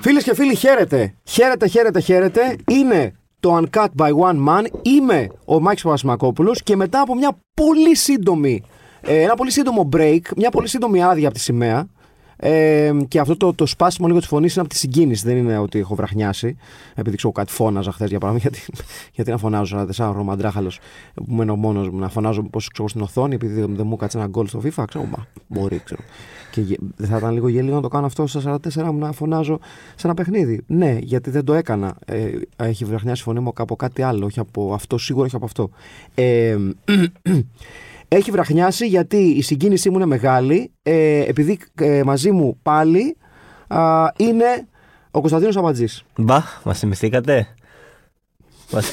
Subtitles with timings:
[0.00, 1.14] Φίλες και φίλοι, χαίρετε.
[1.24, 2.56] Χαίρετε, χαίρετε, χαίρετε.
[2.70, 4.64] Είναι το Uncut by One Man.
[4.82, 10.20] Είμαι ο Μάκης Παπασημακόπουλος και μετά από μια πολύ σύντομη, ε, ένα πολύ σύντομο break,
[10.36, 11.86] μια πολύ σύντομη άδεια από τη σημαία.
[12.40, 15.26] Ε, και αυτό το, το σπάσιμο λίγο της φωνής είναι από τη συγκίνηση.
[15.26, 16.56] Δεν είναι ότι έχω βραχνιάσει.
[16.94, 18.50] Επειδή ξέρω κάτι φώναζα χθες για παράδειγμα.
[18.52, 18.80] Γιατί,
[19.12, 20.70] γιατί να φωνάζω 44 ρομαντράχαλο
[21.14, 24.26] που μένω μόνος μου, να φωνάζω πώς ξέρω στην οθόνη, επειδή δεν μου κάτσε ένα
[24.26, 24.84] γκολ στο FIFA.
[24.88, 26.02] Ξέρω, μα, μπορεί, ξέρω.
[26.50, 29.12] Και γε- δεν θα ήταν λίγο γέλιο να το κάνω αυτό στα 44 μου να
[29.12, 29.58] φωνάζω
[29.94, 30.60] σε ένα παιχνίδι.
[30.66, 31.96] Ναι, γιατί δεν το έκανα.
[32.06, 35.44] Ε, έχει βραχνιάσει η φωνή μου από κάτι άλλο, όχι από αυτό, σίγουρα όχι από
[35.44, 35.70] αυτό.
[36.14, 36.56] Ε,
[38.08, 43.16] έχει βραχνιάσει γιατί η συγκίνησή μου είναι μεγάλη, ε, επειδή ε, μαζί μου πάλι
[43.68, 44.66] α, είναι
[45.10, 47.46] ο Κωνσταντίνος Αμπατζής, Μπα, μας θυμηθήκατε;
[48.72, 48.92] Μας-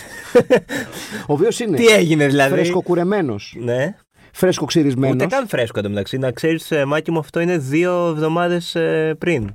[1.28, 3.96] ο οποίος είναι Τι έγινε δηλαδή; φρεσκοκουρεμένος, Ναι.
[4.32, 5.16] φρεσκοξυρισμένος.
[5.16, 6.18] Ούτε καν φρέσκο εντωμεταξύ.
[6.18, 8.76] Να ξέρεις, Μάκη μου, αυτό είναι δύο εβδομάδες
[9.18, 9.54] πριν.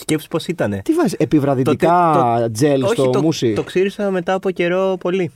[0.00, 0.80] Σκέψου πώς ήτανε.
[0.84, 3.52] Τι βάζεις, επιβραδυτικά Το- το- τζέλ στο το, μουσι.
[3.52, 5.30] το ξύρισα μετά από καιρό πολύ.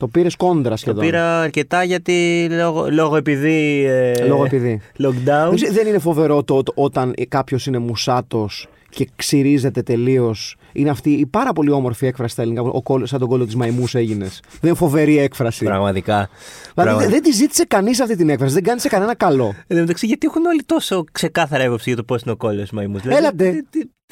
[0.00, 1.04] Το πήρες κόντρα Το σχεδόν.
[1.04, 3.84] πήρα αρκετά γιατί λόγω, λόγω επειδή.
[3.88, 4.80] ε, Λόγω επειδή.
[4.98, 5.46] Lockdown.
[5.48, 10.56] Δεν ξέ- Δεν είναι φοβερό το ότι όταν κάποιος είναι μουσάτος και ξυρίζεται τελείως.
[10.72, 12.62] Είναι αυτή η πάρα πολύ όμορφη έκφραση στα ελληνικά.
[12.62, 14.40] Ο κόλλος- σαν τον κόλλο της μαϊμούς έγινες.
[14.50, 15.64] Δεν είναι φοβερή έκφραση.
[15.64, 16.28] Πραγματικά.
[16.74, 18.54] Δηλαδή Πραγμα- δεν, δεν τη ζήτησε κανείς αυτή την έκφραση.
[18.54, 19.44] Δεν κάνεις σε κανένα καλό.
[19.46, 22.70] Εν τω μεταξύ, γιατί έχουν όλοι τόσο ξεκάθαρα έποψη για το πώς είναι ο κόλλος
[22.70, 23.02] μαϊμούς.
[23.04, 23.64] Έλατε.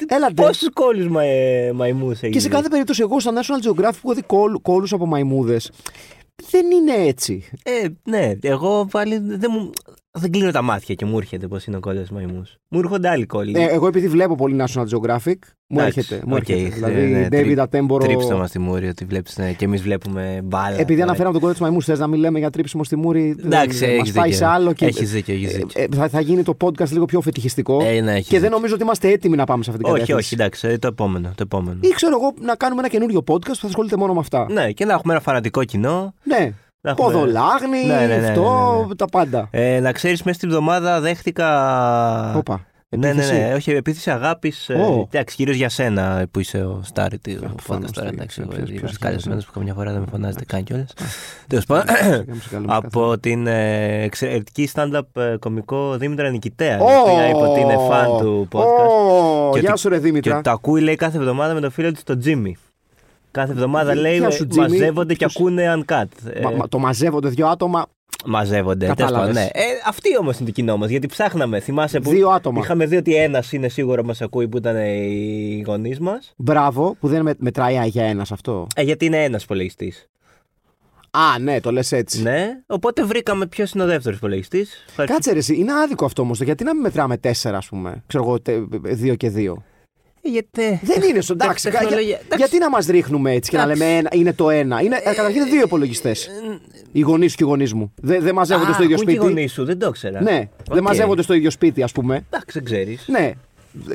[0.07, 0.33] Έλατε.
[0.33, 1.21] Πόσους κόλλους μα,
[1.73, 2.31] μαϊμούς έχει.
[2.31, 4.21] Και σε κάθε περίπτωση, εγώ στο National Geographic που έχω δει
[4.61, 5.71] κόλλους από μαϊμούδες.
[6.51, 7.49] Δεν είναι έτσι.
[7.63, 9.69] Ε, ναι, εγώ πάλι δεν μου.
[10.11, 12.43] Δεν κλείνω τα μάτια και μου έρχεται πώς είναι ο κόλλος μαϊμού.
[12.67, 13.53] Μου έρχονται άλλοι κόλλοι.
[13.59, 15.33] Ε, εγώ επειδή βλέπω πολύ National Geographic,
[15.67, 16.21] μου Εντάξει, έρχεται.
[16.25, 16.65] Μου οκ, έρχεται.
[16.67, 17.99] ε, δηλαδή, ναι, David τρι- Attenborough.
[17.99, 20.75] Τρίψτε μας τη μούρη ότι βλέπεις ναι, και εμείς βλέπουμε μπάλα.
[20.79, 21.03] Επειδή τώρα.
[21.03, 23.35] αναφέραμε τον κώλο της μαϊμούς, θες να μην λέμε για τρίψιμο στη μούρη.
[23.45, 24.37] Εντάξει, μας έχεις πάει δίκιο.
[24.37, 24.85] σε άλλο και.
[24.85, 25.81] Έχεις δίκιο, έχεις Ε, δίκιο.
[25.83, 27.83] ε, θα, θα γίνει το podcast λίγο πιο φετιχιστικό.
[27.83, 28.55] Ε, ναι, έχεις και δεν δίκιο.
[28.55, 30.33] νομίζω ότι είμαστε έτοιμοι να πάμε σε αυτή την Όχι, κατεύθυνση.
[30.33, 31.27] όχι, εντάξει, ε, το επόμενο.
[31.27, 31.77] Το επόμενο.
[31.81, 34.45] Ή ξέρω εγώ να κάνουμε ένα καινούριο podcast που θα ασχολείται μόνο με αυτά.
[34.51, 36.13] Ναι, και να έχουμε ένα φανατικό κοινό.
[36.23, 36.53] Ναι.
[36.81, 38.95] Να έχουμε- Ποδολάγνη, Ναι, ναι, ναι, ναι, αυτό, ναι, ναι.
[38.95, 39.47] τα πάντα.
[39.51, 41.47] Ε, να ξέρεις, μέσα στην εβδομάδα δέχτηκα.
[42.37, 42.67] Όπα.
[42.97, 43.33] Ναι, ναι, επίθεση.
[43.39, 43.53] ναι.
[43.53, 44.69] Όχι, επίθεση αγάπης.
[44.69, 45.07] Ω.
[45.11, 48.09] εντάξει, κυρίως για σένα που είσαι ο Στάρι του προφανώς, podcast τώρα.
[48.09, 49.45] τι- Εντάξει, ποιος- εγώ ποιος είμαι έχει καλεσμένο χαίρεση.
[49.47, 50.93] που καμιά φορά δεν με φωνάζετε καν κιόλας.
[51.47, 51.85] Τέλος πάντων.
[52.25, 56.77] Κάμψε καλό με Από την ε, εξαιρετική stand-up ε, κομικό Δήμητρα Νικητέα.
[56.77, 56.85] η Ω!
[56.85, 58.59] οποία είπε ότι είναι φαν του podcast.
[58.59, 60.33] Ω, Και Γεια ότι- σου, ρε Και Δήμητρα.
[60.33, 62.51] ότι το ακούει, λέει, κάθε εβδομάδα με το φίλο του το Jimmy.
[63.31, 64.55] Κάθε εβδομάδα λέει Γεια σου, ε, Jimmy.
[64.57, 66.03] μαζεύονται και Ποιος- ακούνε uncut.
[66.33, 67.85] Ε, Μα- μα- Το μαζεύονται δύο άτομα.
[68.25, 68.85] μαζεύονται.
[68.85, 69.27] τέλος Κατάλαβες.
[69.27, 69.61] πάντων, ναι.
[69.61, 70.87] Ε, αυτοί όμως είναι το κοινό μα.
[70.87, 71.59] Γιατί ψάχναμε.
[71.59, 72.09] Θυμάσαι που.
[72.09, 72.59] Δύο άτομα.
[72.63, 76.33] Είχαμε δει ότι ένας είναι σίγουρο μας ακούει που ήταν οι γονείς μας.
[76.37, 78.67] Μπράβο, που δεν με- μετράει α, για ένας αυτό.
[78.75, 80.07] Ε, γιατί είναι ένας υπολογιστής.
[81.11, 82.21] Α, ναι, το λες έτσι.
[82.21, 82.47] Ναι.
[82.67, 84.85] Οπότε βρήκαμε ποιος είναι ο δεύτερος υπολογιστής.
[85.05, 86.41] Κάτσε ρε, εσύ, είναι άδικο αυτό όμως.
[86.41, 88.03] Γιατί να μην μετράμε τέσσερα, ας πούμε.
[88.07, 89.63] Ξέρω εγώ, τε- δύο και δύο.
[90.21, 90.79] Γιατί.
[90.83, 91.69] Δεν είναι στο εντάξει.
[91.69, 91.99] τεχνολογία.
[92.01, 92.37] για- Εντάξει.
[92.37, 93.81] γιατί να μας ρίχνουμε έτσι και να Εντάξει.
[93.81, 94.81] λέμε ένα, είναι το ένα.
[94.81, 96.29] Είναι, ε, καταρχήν είναι δύο υπολογιστές.
[96.91, 97.93] Οι γονείς σου και οι γονείς μου.
[98.01, 99.33] Δεν δεν μαζεύονται Α, στο ίδιο ακούν και οι σπίτι.
[99.33, 100.21] γονείς σου, δεν το ήξερα.
[100.21, 100.81] Ναι, δεν Οκ.
[100.83, 102.15] μαζεύονται στο ίδιο σπίτι, ας πούμε.
[102.15, 103.05] Εντάξει, δεν ξέρεις.
[103.07, 103.31] Ναι.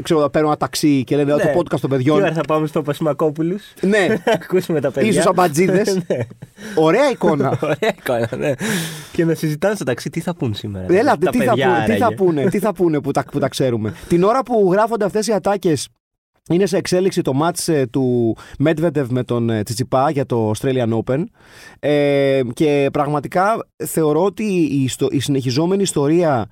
[0.02, 2.16] Ξέρω, θα παίρνω ένα ταξί και λένε «Ω, το podcast των Τι παιδιών.
[2.16, 3.62] ώρα θα πάμε στο Πασμακόπουλους.
[3.80, 4.06] ναι,
[4.42, 5.10] Ακούσουμε τα παιδιά.
[5.10, 5.94] ίσως αμπατζίδες.
[6.06, 6.18] Ναι.
[6.74, 7.58] Ωραία εικόνα.
[7.62, 8.52] Ωραία εικόνα, ναι.
[9.12, 10.86] Και να συζητάνε στο ταξί τι θα πούν σήμερα.
[10.94, 12.14] Έλατε, Τα τι, θα παιδιά, πούνε, τι θα άραγε.
[12.14, 13.94] πούνε, τι θα πούνε που τα, που τα ξέρουμε.
[14.08, 15.88] Την ώρα που γράφονται αυτές οι ατάκες
[16.50, 20.98] είναι σε εξέλιξη το μάτς ε, του Medvedev με τον ε, Τσιτσιπά για το Australian
[21.04, 21.24] Open
[21.80, 26.46] ε, και πραγματικά θεωρώ ότι η, ιστο- η συνεχιζόμενη ιστορία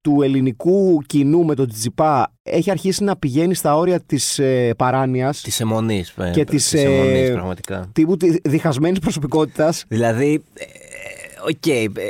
[0.00, 5.40] του ελληνικού κοινού με τον Τσιτσιπά έχει αρχίσει να πηγαίνει στα όρια της ε, παράνοιας
[5.40, 6.14] Της εμμονής.
[6.32, 7.90] Και της, Της εμμονής, ε, πραγματικά.
[7.92, 10.42] τύπου τη- διχασμένης προσωπικότητας Δηλαδή.
[10.54, 10.68] ε, ε,
[11.50, 11.66] Οκ.
[11.66, 12.02] ε,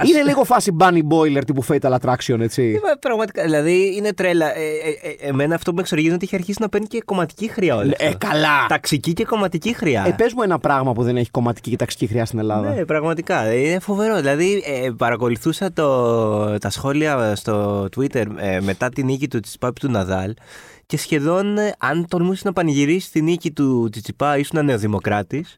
[0.00, 4.56] ας- είναι λίγο φάση Bunny Boiler τύπου Fatal Attraction έτσι Ε, Πραγματικά, δηλαδή είναι τρέλα.
[4.56, 7.02] Ε, ε, ε, εμένα αυτό που με εξοργίζει είναι ότι έχει αρχίσει να παίρνει και
[7.04, 7.92] κομματική χροιά όλα.
[7.96, 8.26] Ε, αυτά.
[8.28, 10.04] καλά Ταξική και κομματική χροιά.
[10.06, 12.74] Ε, πες μου ένα πράγμα που δεν έχει κομματική και ταξική χροιά στην Ελλάδα.
[12.74, 13.54] Ναι, πραγματικά.
[13.54, 14.16] Είναι φοβερό.
[14.16, 19.90] Δηλαδή, ε, παρακολουθούσα το, τα σχόλια στο Twitter ε, μετά την νίκη του Τσιτσιπά του
[19.90, 20.34] Ναδάλ
[20.86, 25.54] και σχεδόν, ε, αν τολμούσε να πανηγυρίσεις τη νίκη του Τσιτσιπά, ήσουν νεοδημοκράτης.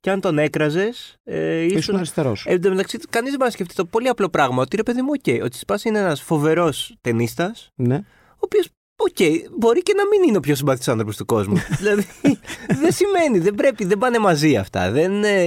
[0.00, 1.78] Και αν τον έκραζες, ε, ήσουν.
[1.78, 2.44] Ήσουν αριστερός.
[2.46, 4.82] Ε, εν τω μεταξύ, κανείς δεν μπορεί να σκεφτεί το πολύ απλό πράγμα ότι ρε
[4.82, 7.96] παιδί μου, οκ, ο Τσιτσιπά είναι ένας φοβερός τενίστας, ναι.
[8.30, 9.16] ο οποίος Οκ,
[9.58, 11.56] μπορεί και να μην είναι ο πιο συμπαθή άνθρωπος του κόσμου.
[11.78, 12.06] δηλαδή,
[12.80, 14.90] δεν σημαίνει, δεν πρέπει, δεν πάνε μαζί αυτά.
[14.90, 15.44] Δεν, ε,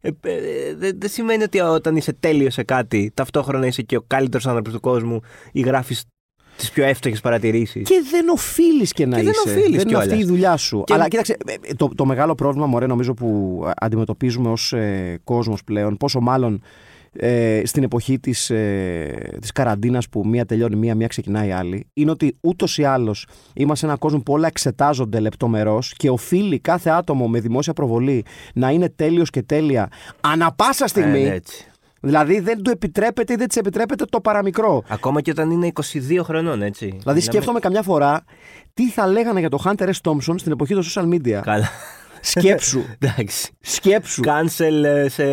[0.00, 4.04] ε, ε, δεν, δεν σημαίνει ότι όταν είσαι τέλειος σε κάτι, ταυτόχρονα είσαι και ο
[4.06, 5.20] καλύτερος άνθρωπος του κόσμου
[5.52, 6.04] ή γράφεις
[6.58, 7.88] τις πιο εύστοχες παρατηρήσεις.
[7.88, 9.40] Και δεν οφείλεις και να Και δεν είσαι.
[9.48, 10.06] οφείλεις δεν είναι κιόλας.
[10.06, 10.82] αυτή η δουλειά σου.
[10.86, 15.64] Και- Αλλά κοίταξε, ε, το, το μεγάλο πρόβλημα, μωρέ, νομίζω που αντιμετωπίζουμε ως ε, κόσμος
[15.64, 16.62] πλέον, πόσο μάλλον
[17.12, 21.86] ε, στην εποχή της, ε, της καραντίνας που μία τελειώνει μία, μία ξεκινάει η άλλη,
[21.94, 26.90] είναι ότι ούτως ή άλλως είμαστε ένα κόσμο που όλα εξετάζονται λεπτομερώς και οφείλει κάθε
[26.90, 29.88] άτομο με δημόσια προβολή να είναι τέλειος και τέλεια
[30.20, 31.22] ανα πάσα στιγμή.
[31.24, 31.66] Ε, έτσι.
[32.00, 34.82] Δηλαδή δεν του επιτρέπεται ή δεν της επιτρέπεται το παραμικρό.
[34.88, 36.96] Ακόμα και όταν είναι 22 χρονών, έτσι.
[37.00, 38.24] Δηλαδή σκέφτομαι καμιά φορά
[38.74, 40.10] τι θα λέγανε για το Hunter S.
[40.10, 41.40] Thompson στην εποχή των social media.
[41.42, 41.68] Καλά.
[42.20, 42.82] Σκέψου.
[42.98, 43.50] Εντάξει.
[43.60, 44.22] Σκέψου.
[44.24, 45.24] Cancel ε, σε.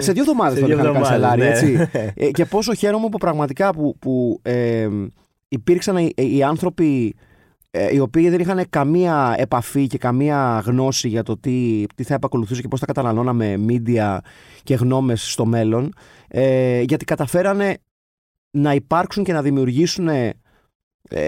[0.00, 1.48] Σε δύο εβδομάδες σε τον δύο είχαν εβδομάδες, κανσελάρει, ναι.
[1.48, 1.88] έτσι.
[2.26, 4.88] Ε, και πόσο χαίρομαι που πραγματικά που, που ε,
[5.48, 7.27] υπήρξαν οι, οι άνθρωποι ε,
[7.92, 12.60] οι οποίοι δεν είχαν καμία επαφή και καμία γνώση για το τι, τι θα επακολουθούσε
[12.60, 14.18] και πώς θα καταναλώναμε media
[14.62, 15.92] και γνώμες στο μέλλον
[16.28, 17.78] ε, γιατί καταφέρανε
[18.50, 20.32] να υπάρξουν και να δημιουργήσουν ε,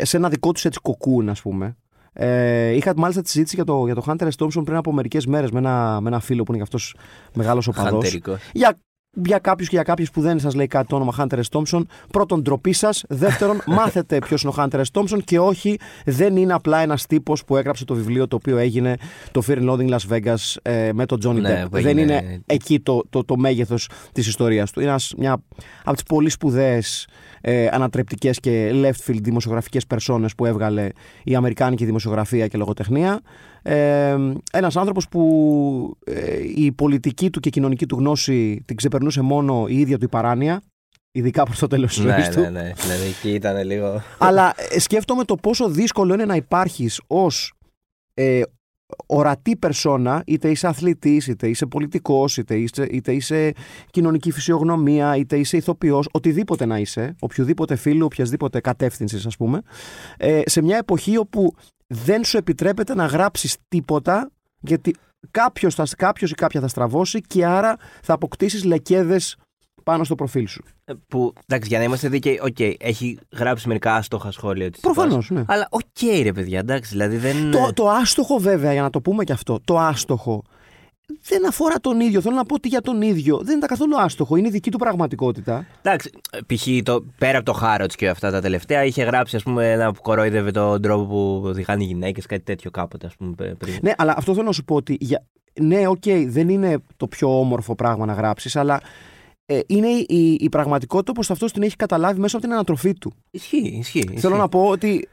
[0.02, 1.76] σε ένα δικό τους έτσι κοκκούν ας πούμε
[2.12, 4.44] ε, είχα μάλιστα τη συζήτηση για το, για το Hunter S.
[4.44, 6.96] Thompson πριν από μερικές μέρες με ένα, με ένα φίλο που είναι και αυτός
[7.34, 8.38] μεγάλος οπαδός Χαντερικό.
[8.52, 8.78] για,
[9.12, 11.60] για κάποιους και για κάποιου που δεν σας λέει κάτι το όνομα Hunter S.
[11.60, 11.82] Thompson.
[12.10, 13.04] Πρώτον, ντροπή σας.
[13.08, 15.00] Δεύτερον, μάθετε ποιος είναι ο Hunter S.
[15.00, 18.96] Thompson και όχι, δεν είναι απλά ένας τύπος που έγραψε το βιβλίο το οποίο έγινε
[19.32, 21.70] το Fear and Loathing Las Vegas ε, με τον Johnny Ναι, Depp.
[21.70, 24.80] που Δεν έγινε- είναι εκεί το, το, το μέγεθος της ιστορίας του.
[24.80, 25.32] Είναι ένας- μια
[25.84, 27.06] από τις πολύ σπουδαίες
[27.40, 30.88] ε, ανατρεπτικές και left field δημοσιογραφικές περσόνες που έβγαλε
[31.24, 33.20] η Αμερικάνικη δημοσιογραφία και λογοτεχνία.
[33.62, 34.16] Ε,
[34.52, 39.64] ένας άνθρωπος που ε, η πολιτική του και η κοινωνική του γνώση την ξεπερνούσε μόνο
[39.68, 40.62] η ίδια του η παράνοια,
[41.12, 42.40] ειδικά προς το τέλος της Ναι, ζωής του.
[42.40, 42.72] ναι, ναι.
[42.76, 44.02] Δηλαδή εκεί ήταν λίγο.
[44.18, 47.52] Αλλά ε, σκέφτομαι το πόσο δύσκολο είναι να υπάρχεις ως
[48.14, 48.42] ε,
[49.06, 53.52] ορατή περσόνα, είτε είσαι αθλητής, είτε είσαι πολιτικός, είτε είσαι, είτε είσαι
[53.90, 59.62] κοινωνική φυσιογνωμία, είτε είσαι ηθοποιός, οτιδήποτε να είσαι, οποιοδήποτε φίλου, οποιασδήποτε κατεύθυνσης, ας πούμε,
[60.16, 61.54] ε, σε μια εποχή όπου
[61.86, 64.94] δεν σου επιτρέπεται να γράψεις τίποτα, γιατί
[65.30, 69.36] κάποιος, θα, κάποιος ή κάποια θα στραβώσει και άρα θα αποκτήσεις λεκέδες
[69.84, 70.62] πάνω στο προφίλ σου.
[70.84, 74.80] Ε, Που, εντάξει, για να είμαστε δίκαιοι, οκ, έχει γράψει μερικά άστοχα σχόλια της.
[74.80, 75.44] Προφανώς, ναι.
[75.46, 77.50] Αλλά οκ, ρε παιδιά, εντάξει, δηλαδή δεν.
[77.50, 80.42] Το, το άστοχο βέβαια, για να το πούμε και αυτό, το άστοχο
[81.22, 82.20] δεν αφορά τον ίδιο.
[82.20, 84.36] Θέλω να πω ότι για τον ίδιο δεν είναι τα καθόλου άστοχο.
[84.36, 85.66] Είναι η δική του πραγματικότητα.
[85.82, 86.10] Εντάξει,
[86.46, 86.66] π.χ.
[86.82, 90.00] Το, πέρα από το Harrods και αυτά τα τελευταία, είχε γράψει ας πούμε, ένα που
[90.02, 93.78] κορόιδευε τον τρόπο που οδηγάνε οι γυναίκες, κάτι τέτοιο κάποτε, ας πούμε, π- πριν.
[93.82, 94.96] Ναι, αλλά αυτό θέλω να σου πω ότι.
[95.00, 95.26] Για...
[95.60, 98.80] Ναι, οκ, δεν είναι το πιο όμορφο πράγμα να γράψεις, αλλά
[99.50, 102.94] ε, είναι η, η, η πραγματικότητα όπως αυτός την έχει καταλάβει μέσα από την ανατροφή
[102.94, 103.12] του.
[103.30, 104.04] Ισχύει, ισχύει.
[104.06, 104.32] Θέλω ισχύει.
[104.32, 105.08] να πω ότι.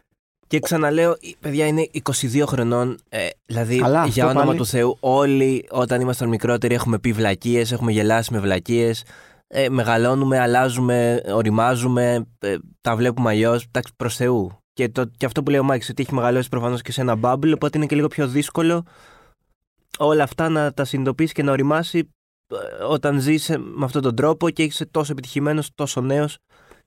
[0.47, 2.97] Και ξαναλέω, ρε παιδιά είναι 22 χρονών.
[3.09, 4.57] Ε, δηλαδή, Καλά, αυτό για όνομα πάλι.
[4.57, 9.03] του Θεού, όλοι όταν ήμασταν μικρότεροι έχουμε πει βλακίες, έχουμε γελάσει με βλακίες.
[9.47, 13.63] Ε, μεγαλώνουμε, αλλάζουμε, ωριμάζουμε, ε, τα βλέπουμε αλλιώς.
[13.63, 14.51] Εντάξει, προς Θεού.
[14.73, 17.19] Και, το, και αυτό που λέει ο Μάκης, ότι έχει μεγαλώσει προφανώς και σε ένα
[17.21, 18.85] bubble, οπότε είναι και λίγο πιο δύσκολο
[19.97, 22.03] όλα αυτά να τα συνειδητοποιήσει και να οριμάσει ε,
[22.89, 26.37] όταν ζεις με αυτόν τον τρόπο και είσαι τόσο επιτυχημένος, τόσο νέος.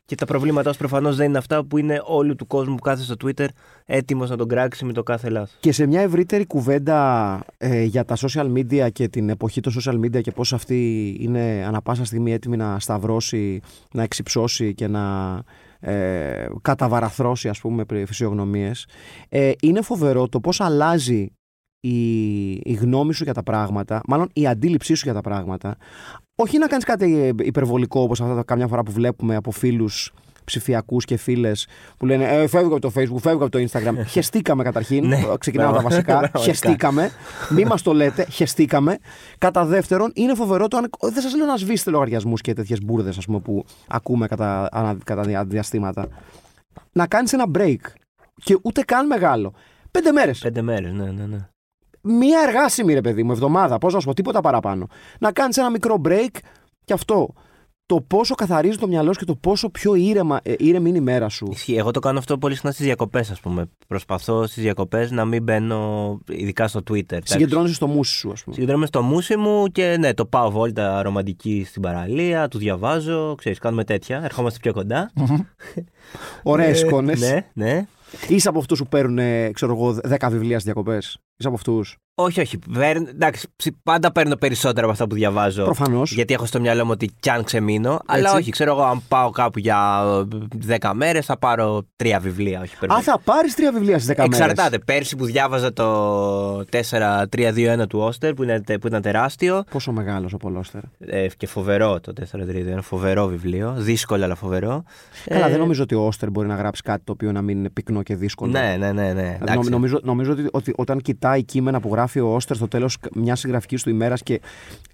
[0.05, 3.03] Και τα προβλήματά σου προφανώς δεν είναι αυτά που είναι όλου του κόσμου που κάθεται
[3.03, 3.47] στο Twitter
[3.85, 5.57] έτοιμος να τον κράξεις με το κάθε λάθος.
[5.61, 9.95] Και σε μια ευρύτερη κουβέντα ε, για τα social media και την εποχή των social
[9.95, 13.61] media και πώς αυτή είναι ανα πάσα στιγμή έτοιμη να σταυρώσει,
[13.93, 15.35] να εξυψώσει και να
[15.81, 18.87] ε, καταβαραθρώσει ας πούμε πρι- φυσιογνωμίες
[19.29, 21.33] ε, είναι φοβερό το πώς αλλάζει
[21.81, 25.77] η, η γνώμη σου για τα πράγματα, μάλλον η αντίληψή σου για τα πράγματα
[26.35, 30.13] όχι να κάνεις κάτι ε, υπερβολικό όπως αυτά τα καμιά φορά που βλέπουμε από φίλους
[30.45, 31.67] ψηφιακούς και φίλες
[31.99, 35.69] που λένε ε, φεύγω από το facebook, φεύγω από το instagram χεστήκαμε καταρχήν, Ναι, ξεκινάμε
[35.71, 36.05] από τα βασικά.
[36.05, 36.39] πραγματικά.
[36.39, 37.11] χεστήκαμε,
[37.51, 38.99] μη μας το λέτε χεστήκαμε,
[39.39, 43.19] κατά δεύτερον είναι φοβερό το αν, δεν σας λέω να σβήσετε λογαριασμούς και τέτοιες μπουρδες
[43.19, 46.09] ας πούμε, που ακούμε κατά, ανα- κατά δια- διαστήματα.
[46.93, 47.77] Να κάνεις ένα break
[48.45, 49.53] και ούτε καν μεγάλο.
[49.91, 50.39] Πέντε μέρες.
[50.39, 51.49] Πέντε μέρες, ναι, ναι, ναι.
[52.03, 54.87] Μία εργάσιμη ρε παιδί μου, εβδομάδα, πώς να σου πω, τίποτα παραπάνω.
[55.21, 56.29] Να κάνεις ένα μικρό break
[56.85, 57.29] και αυτό.
[57.87, 61.01] Το πόσο καθαρίζει το μυαλό σου και το πόσο πιο ήρεμα, ε, ήρεμη είναι η
[61.01, 61.49] μέρα σου.
[61.51, 61.75] Ισχύει.
[61.75, 63.71] Εγώ το κάνω αυτό πολύ συχνά στις διακοπές, ας πούμε.
[63.87, 67.13] Προσπαθώ στις διακοπές να μην μπαίνω, ειδικά στο Twitter.
[67.13, 67.33] εντάξει.
[67.33, 68.55] Συγκεντρώνεσαι στο μουσι σου, ας πούμε.
[68.55, 73.59] Συγκεντρώνομαι στο μουσι μου και ναι, το πάω βόλτα ρομαντική στην παραλία, του διαβάζω, ξέρεις,
[73.59, 75.13] κάνουμε τέτοια, ερχόμαστε πιο κοντά.
[76.43, 77.21] Ωραίες Ε, εικόνες.
[77.21, 77.87] Ναι, ναι.
[78.29, 81.19] Είσαι από αυτούς που παίρνουν, ε, ξέρω εγώ, 10 βιβλία στις διακοπές.
[81.41, 81.97] Είσαι από αυτούς.
[82.15, 82.59] Όχι, όχι.
[82.73, 85.65] Παίρν- εντάξει, ψ- πάντα παίρνω περισσότερα από αυτά που διαβάζω.
[85.65, 86.13] Προφανώς.
[86.13, 88.01] Γιατί έχω στο μυαλό μου ότι κι αν ξεμείνω.
[88.07, 88.37] Αλλά Έτσι.
[88.37, 90.03] όχι, ξέρω εγώ, αν πάω κάπου για
[90.69, 92.61] ε, 10 μέρες θα πάρω τρία βιβλία.
[92.61, 93.03] Όχι, Α, υπερβολή.
[93.03, 94.39] θα πάρεις τρία βιβλία στι 10 μέρες.
[94.39, 94.79] Εξαρτάται.
[94.79, 100.37] Πέρσι που διάβαζα το 4-3-2-1 του Όστερ που, είναι, που ήταν τεράστιο Πόσο μεγάλος ο
[100.37, 100.81] Πολώστερ.
[100.99, 102.79] ε, και φοβερό το 4-3-2-1.
[102.83, 103.75] Φοβερό βιβλίο.
[103.79, 104.83] Δύσκολο αλλά φοβερό.
[105.25, 107.59] Καλά, Ε, δεν νομίζω ότι ο Όστερ μπορεί να γράψει κάτι το οποίο να μην
[107.59, 108.51] είναι πυκνό και δύσκολο.
[108.53, 109.03] Ναι, ναι, ναι.
[109.03, 109.13] ναι.
[109.13, 109.55] Δηλαδή, εντάξει.
[109.59, 111.01] νομ- νομίζω, νομίζω ότι, ότι όταν
[111.31, 114.41] κοιτάει κείμενα που γράφει ο Όστερ στο τέλος μιας συγγραφικής του ημέρας και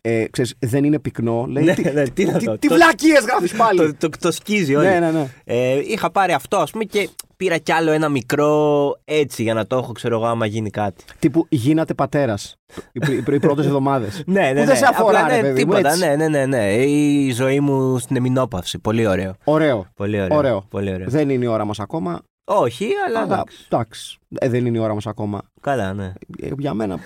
[0.01, 1.65] ε, ξέρεις, δεν είναι πυκνό, λέει.
[1.65, 3.79] Ναι, τι ναι, τι να τι, το- τι το- βλακίες γράφεις πάλι.
[3.79, 4.87] το, το, το σκίζει όλοι.
[4.89, 5.29] ναι, ναι, ναι.
[5.45, 9.67] Ε, είχα πάρει αυτό, ας πούμε, και πήρα κι άλλο ένα μικρό έτσι για να
[9.67, 11.05] το έχω, ξέρω εγώ, άμα γίνει κάτι.
[11.19, 12.57] Τύπου γίνατε πατέρας
[12.93, 14.23] οι, πρι- οι πρώτες εβδομάδες.
[14.27, 14.65] Ναι, ναι, Που ναι.
[14.65, 15.89] δεν σε αφορά, Απλά, ρε ναι, παιδί μου, τίποτα.
[15.89, 16.07] έτσι.
[16.07, 16.73] Ναι, ναι, ναι, ναι.
[16.75, 18.79] Η ζωή μου στην εμεινόπαυση.
[18.79, 19.35] Πολύ ωραίο.
[19.45, 19.87] Ωραίο.
[19.95, 20.37] Πολύ ωραίο.
[20.37, 20.65] Ωραίο.
[20.71, 21.09] Πολύ ωραίο.
[21.09, 22.21] Δεν είναι η ώρα μας ακόμα.
[22.49, 23.65] Όχι, αλλά Αλλά εντάξει.
[23.69, 24.19] εντάξει.
[24.39, 25.43] Ε, δεν είναι η ώρα μας ακόμα.
[25.61, 26.13] Καλά, ναι.
[26.41, 26.99] Ε, για μένα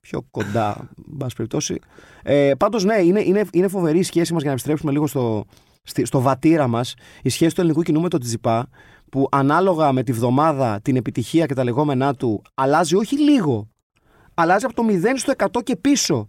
[0.00, 0.76] πιο κοντά,
[1.10, 1.78] εν πάση περιπτώσει.
[2.22, 5.44] Ε, Πάντως, ναι, είναι, είναι, είναι φοβερή η σχέση μας για να επιστρέψουμε λίγο στο,
[5.82, 6.94] στη- στο βατήρα μας.
[7.22, 8.68] Η σχέση του ελληνικού κοινού με τον Τζιπά,
[9.10, 13.68] που ανάλογα με τη βδομάδα, την επιτυχία και τα λεγόμενά του, αλλάζει όχι λίγο.
[14.34, 16.28] Αλλάζει από το 0 στο 100 και πίσω.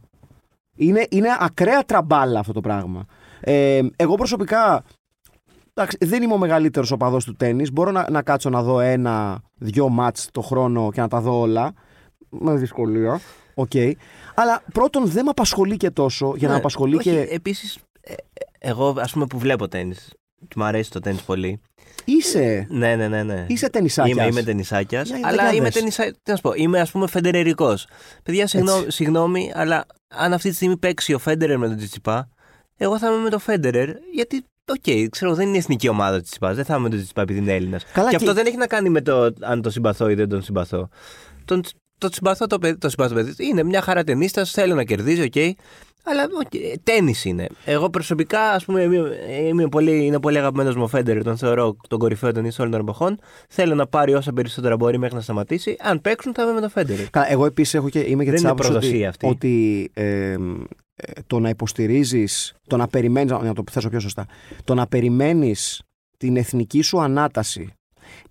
[0.76, 3.06] Είναι, είναι ακραία τραμπάλα αυτό το πράγμα.
[3.40, 4.84] Ε, εγώ προσωπικά
[5.78, 7.66] εντάξει, δεν είμαι ο μεγαλύτερος οπαδός του τένις.
[7.74, 11.74] Μπορώ να, να κάτσω να δω ένα-δυο ματς το χρόνο και να τα δω όλα.
[12.30, 13.20] Με δυσκολία.
[13.54, 13.72] Οκ.
[14.36, 17.28] Αλλά πρώτον δεν με απασχολεί και τόσο για να Ναι, απασχολεί όχι, και.
[17.32, 18.14] Επίσης, ε,
[18.60, 20.14] εγώ ας πούμε που βλέπω τένις
[20.48, 21.62] και μου αρέσει το τένις πολύ.
[22.06, 22.68] Είσαι.
[22.70, 23.24] Ναι, ναι, ναι.
[23.24, 23.46] ναι.
[23.50, 24.18] Είσαι τενισάκιας.
[24.18, 25.74] Είμαι, είμαι τενισάκιας, Για- για αλλά είμαι δες.
[25.74, 26.04] τενισά...
[26.04, 27.88] Τι να σου πω, είμαι ας πούμε φεντερερικός.
[28.24, 32.30] Παιδιά, συγγνώμη, συγγνώμη, αλλά αν αυτή τη στιγμή παίξει ο Φέντερερ με τον Τσιτσιπά,
[32.78, 36.54] εγώ θα είμαι με τον Φέντερερ, γιατί, οκ, ξέρω, δεν είναι εθνική ομάδα του Τσιτσιπά,
[36.54, 37.84] δεν θα είμαι με τον Τσιτσιπά επειδή είναι Έλληνας.
[37.94, 40.30] Καλά, και, και- αυτό δεν έχει να κάνει με το αν τον συμπαθώ ή δεν
[40.30, 40.90] τον συμπαθώ.
[41.46, 41.62] Τον,
[41.98, 43.46] το συμπαθώ το παιδί, το συμπαθώ το παιδί.
[43.50, 45.56] Είναι μια χαρά τενίστας, θέλω να κερδίζει, οκ.
[46.10, 47.48] Αλλά okay, τένις είναι.
[47.66, 49.10] Εγώ προσωπικά, ας πούμε, είμαι,
[49.48, 52.82] είμαι πολύ, είναι πολύ αγαπημένος μου ο Φέντερερ, τον θεωρώ τον κορυφαίο τενίστα όλων των
[52.88, 53.20] εποχών.
[53.50, 55.76] Θέλω να πάρει όσα περισσότερα μπορεί μέχρι να σταματήσει.
[55.80, 57.10] Αν παίξουν, θα είμαι με τον Φέντερ.
[57.10, 59.28] Καλά, εγώ επίσης έχω και είμαι και Δεν της είναι άποψης ότι, προδοσία αυτή.
[59.28, 60.38] ότι ε, ε,
[61.28, 64.26] το να υποστηρίζεις, το να περιμένεις, να το θέσω πιο σωστά,
[64.64, 65.82] το να περιμένεις
[66.18, 67.74] την εθνική σου ανάταση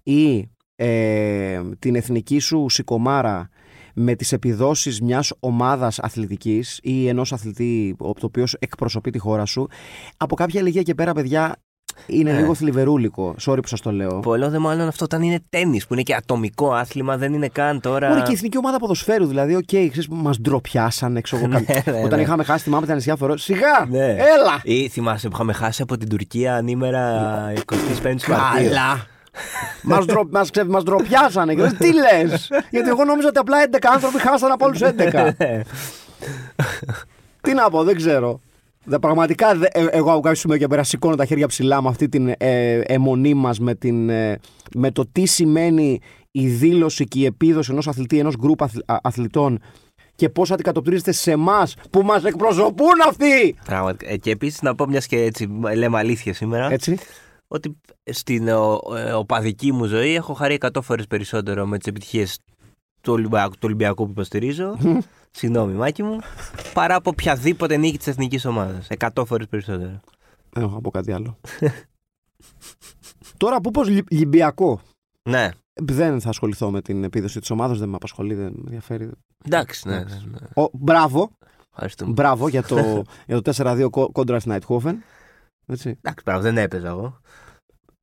[0.02, 3.48] ή ε, την εθνική σου σικομάρα
[3.94, 9.44] με τις επιδόσεις μιας ομάδας αθλητικής ή ενός αθλητή ο το οποίος εκπροσωπεί τη χώρα
[9.44, 9.68] σου
[10.16, 11.56] από κάποια ηλικία και πέρα παιδιά
[12.06, 12.36] είναι Ε.
[12.36, 15.92] λίγο θλιβερούλικο sorry που σας το λέω Πολλώ δε μάλλον αυτό όταν είναι τένις που
[15.92, 18.08] είναι και ατομικό άθλημα, δεν είναι καν τώρα.
[18.08, 21.48] Μπορεί και η εθνική ομάδα ποδοσφαίρου, δηλαδή, OK, okay, ξέρεις που μας ντροπιάσανε, ξέρω εγώ.
[21.66, 22.24] Ναι, ναι, Όταν ναι.
[22.24, 23.36] είχαμε χάσει με τα νησιά Φερόε.
[23.36, 23.86] Σιγά!
[23.88, 24.06] Ναι.
[24.06, 24.60] Έλα!
[24.62, 28.18] Ή θυμάσαι που είχαμε χάσει από την Τουρκία ανήμερα 25 Μαρτίου.
[28.26, 29.06] Καλά!
[29.82, 31.54] Μας ντρο, μας, ξε- μας ντροπιάσανε.
[31.54, 32.48] Και λέω, Τι λες!
[32.70, 35.30] Γιατί εγώ νόμιζα ότι απλά 11 άνθρωποι χάσανε από όλους 11.
[37.40, 38.40] Τι να πω, δεν ξέρω.
[38.86, 41.88] Δε, πραγματικά δε, ε, εγώ από κάποιο σημείο και πέρα σηκώνω τα χέρια ψηλά με
[41.88, 44.38] αυτή την ε, αιμονή μας με, την, ε,
[44.74, 45.98] με το τι σημαίνει
[46.30, 49.58] η δήλωση και η επίδοση ενός αθλητή, ενός γκρουπ αθλ- α- αθλητών
[50.14, 53.54] και πώς αντικατοπτρίζεται σε εμάς που μας εκπροσωπούν αυτοί.
[53.64, 54.10] Πραγματικά.
[54.12, 56.70] Ε, Και επίσης να πω μιας και έτσι λέμε αλήθεια σήμερα.
[56.72, 56.98] Έτσι.
[57.48, 57.76] ότι
[58.10, 62.38] στην ο, ε, οπαδική μου ζωή έχω χαρεί 100 φορές περισσότερο με τις επιτυχίες
[63.00, 64.76] του Ολυμπιακού, του Ολυμπιακού που υποστηρίζω.
[65.30, 66.18] Συγγνώμη, Μάκη μου.
[66.74, 68.86] Παρά από οποιαδήποτε νίκη της εθνικής ομάδας.
[68.98, 70.00] 100 φορές περισσότερο.
[70.50, 71.38] Δεν έχω να πω κάτι άλλο.
[73.36, 74.80] Τώρα που πω Λιμπιακό.
[75.28, 75.50] Ναι.
[75.74, 79.10] Δεν θα ασχοληθώ με την επίδοση της ομάδας, δεν με απασχολεί, δεν με ενδιαφέρει.
[79.44, 79.96] Εντάξει, ναι.
[79.98, 80.62] ναι, ναι.
[80.64, 81.30] Ο, μπράβο,
[81.70, 82.12] Ευχαριστούμε.
[82.12, 85.02] μπράβο για το, για το 4-2 κο- κόντρα στην Νάιτχόφεν.
[85.66, 85.88] Έτσι.
[85.88, 87.20] Εντάξει, πράγμα, δεν έπαιζα εγώ.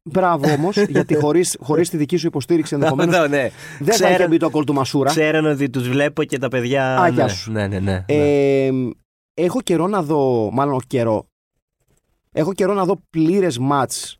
[0.03, 3.49] Μπράβο όμως, γιατί χωρίς χωρίς τη δική σου υποστήριξη ενδεχομένως Αυτό, ναι.
[3.79, 5.09] δεν θα Ξέραν- είχε μπει το κόλ του Μασούρα.
[5.09, 6.97] Ξέραν ότι τους βλέπω και τα παιδιά.
[6.97, 7.29] Α, γεια ναι.
[7.29, 7.51] σου.
[7.51, 7.91] Ναι, ναι, ναι.
[7.91, 8.03] ναι.
[8.15, 8.71] Ε,
[9.33, 11.25] έχω καιρό να δω, μάλλον όχι καιρό,
[12.31, 14.17] έχω καιρό να δω πλήρες μάτς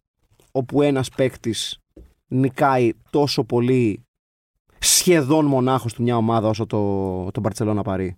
[0.52, 1.78] όπου ένας παίκτης
[2.28, 4.04] νικάει τόσο πολύ
[4.80, 8.16] σχεδόν μονάχος του μια ομάδα όσο το, το Μπαρτσελώνα Παρί.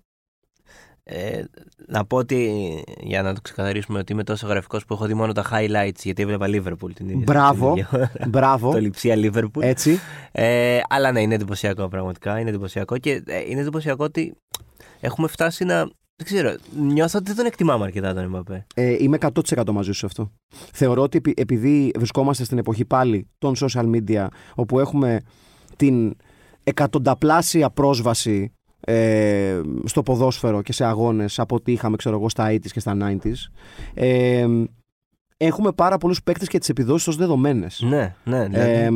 [1.07, 1.43] Ε,
[1.87, 2.51] να πω ότι
[2.99, 6.21] για να το ξεκαθαρίσουμε ότι είμαι τόσο γραφικός που έχω δει μόνο τα highlights γιατί
[6.21, 7.23] έβλεπα Liverpool την ίδια.
[7.25, 7.73] Μπράβο.
[7.73, 8.11] την ίδια ώρα.
[8.27, 8.71] Μπράβο.
[8.71, 9.61] το λειψία Liverpool.
[9.61, 9.99] Έτσι.
[10.31, 12.39] Ε, αλλά ναι, είναι εντυπωσιακό πραγματικά.
[12.39, 14.35] Είναι εντυπωσιακό και ε, είναι εντυπωσιακό ότι
[14.99, 15.75] έχουμε φτάσει να.
[16.17, 18.65] Δεν ξέρω, νιώθω ότι δεν τον εκτιμάμε αρκετά τον Εμπαπέ.
[18.75, 20.31] Ε, είμαι 100% μαζί σου σε αυτό.
[20.73, 25.21] Θεωρώ ότι επει- επειδή βρισκόμαστε στην εποχή πάλι των social media, όπου έχουμε
[25.75, 26.15] την
[26.63, 28.53] εκατονταπλάσια πρόσβαση
[28.85, 32.97] ε, στο ποδόσφαιρο και σε αγώνες από ό,τι είχαμε ξέρω εγώ στα 80s και στα
[33.01, 33.33] 90s
[33.93, 34.47] ε,
[35.37, 37.81] έχουμε πάρα πολλούς παίκτες και τις επιδόσεις ως δεδομένες.
[37.81, 38.71] Ναι, ναι, δηλαδή.
[38.71, 38.89] Ε,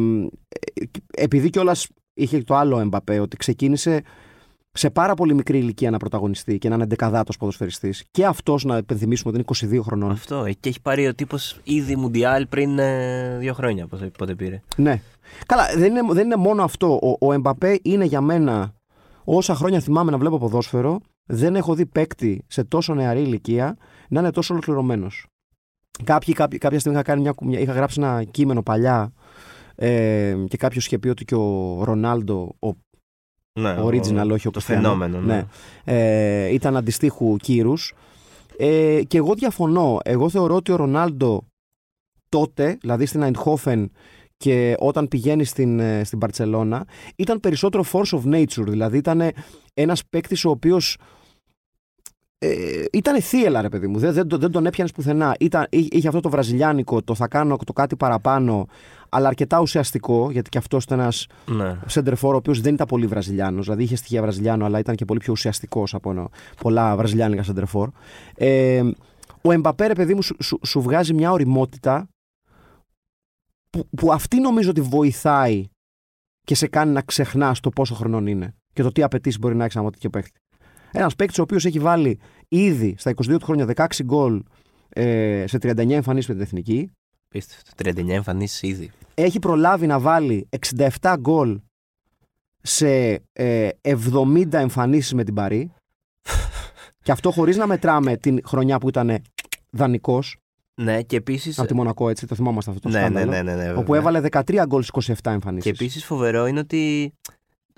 [1.23, 4.01] επειδή κιόλας είχε το άλλο Εμπαπέ, ότι ξεκίνησε
[4.71, 8.05] σε πάρα πολύ μικρή ηλικία να πρωταγωνιστεί και να είναι δεκαδάτος ποδοσφαιριστής.
[8.11, 10.11] Και αυτός να υπενθυμίσουμε ότι είναι 22 χρονών.
[10.11, 10.45] Αυτό.
[10.45, 13.87] ε, Και έχει πάρει ο τύπος ήδη Μουντιάλ πριν ε, δύο χρόνια.
[13.87, 14.61] Πότε, πότε πήρε.
[14.75, 15.01] Ναι.
[15.45, 16.99] Καλά, δεν είναι, δεν είναι μόνο αυτό.
[17.19, 18.73] Ο, ο Εμπαπέ είναι για μένα,
[19.37, 23.77] όσα χρόνια θυμάμαι να βλέπω ποδόσφαιρο, δεν έχω δει παίκτη σε τόσο νεαρή ηλικία
[24.09, 25.27] να είναι τόσο ολοκληρωμένος.
[26.03, 29.13] Κάποιοι, κάποιοι, κάποια στιγμή είχα, κάνει μια, μια- είχα γράψει ένα κείμενο παλιά
[29.75, 32.69] ε, και κάποιος είχε πει ότι και ο Ρονάλντο, ο
[33.59, 34.63] Ναι, original, όχι ο Το Cristiano.
[34.63, 35.19] φαινόμενο.
[35.21, 35.35] Ναι.
[35.35, 35.45] Ναι.
[35.83, 37.93] ε, ήταν αντιστοίχου κύρους.
[38.57, 39.97] Ε, και εγώ διαφωνώ.
[40.03, 41.43] Εγώ θεωρώ ότι ο Ρονάλντο
[42.29, 43.85] τότε, δηλαδή στην Eindhoven
[44.43, 48.63] και όταν πηγαίνει στην, ε, στην Παρτσελώνα, ήταν περισσότερο force of nature.
[48.67, 49.21] Δηλαδή ήταν
[49.73, 50.97] ένας παίκτης ο οποίος
[52.37, 53.99] ε, ήταν θύελα, ρε παιδί μου.
[53.99, 55.35] Δεν, δεν, το- δεν τον έπιανες πουθενά.
[55.39, 58.67] Ήταν, εί- είχε αυτό το βραζιλιάνικο, το θα κάνω το κάτι παραπάνω,
[59.09, 61.77] αλλά αρκετά ουσιαστικό, γιατί και αυτός ήταν ένας Ναι.
[61.85, 63.63] σέντερφορ ο οποίος δεν ήταν πολύ Βραζιλιάνος.
[63.65, 66.29] Δηλαδή είχε στοιχεία Βραζιλιάνο, αλλά ήταν και πολύ πιο ουσιαστικός από ένα-
[66.61, 67.89] πολλά Βραζιλιάνικα σέντερφορ.
[68.35, 68.81] Ε,
[69.41, 72.09] ο Εμπαπέ, ρε παιδί μου, σου, σου, σου βγάζει μια οριμότητα
[73.69, 75.65] που, που αυτή νομίζω ότι βοηθάει
[76.41, 79.63] και σε κάνει να ξεχνάς το πόσο χρονών είναι και το τι απαιτήσεις μπορεί να
[79.63, 80.39] έχεις από τέτοιο παίκτη.
[80.91, 84.43] Ένας παίκτης ο οποίος έχει βάλει ήδη στα 22 του χρόνια 16 γκολ
[84.89, 86.91] ε, σε 39 εμφανίσεις με την εθνική.
[87.27, 87.71] Πίστευτο.
[87.83, 88.91] 39 εμφανίσεις ήδη.
[89.13, 90.49] έχει προλάβει να βάλει
[91.01, 91.59] 67 γκολ
[92.61, 95.71] σε ε, 70 εμφανίσεις με την Παρή
[97.03, 99.21] και αυτό χωρίς να μετράμε την χρονιά που ήταν
[99.69, 100.37] δανεικός
[100.83, 101.53] Ναι, και επίση.
[101.57, 103.91] από τη Μονακό έτσι, το θυμόμαστε αυτό το Ναι, ναι, σκάνδαλο ναι, ναι, ναι, όπου
[103.93, 103.97] βέβαια.
[103.99, 107.13] έβαλε 13 γκολ στις 27 Και εμφανίσεις επίσης φοβερό είναι ότι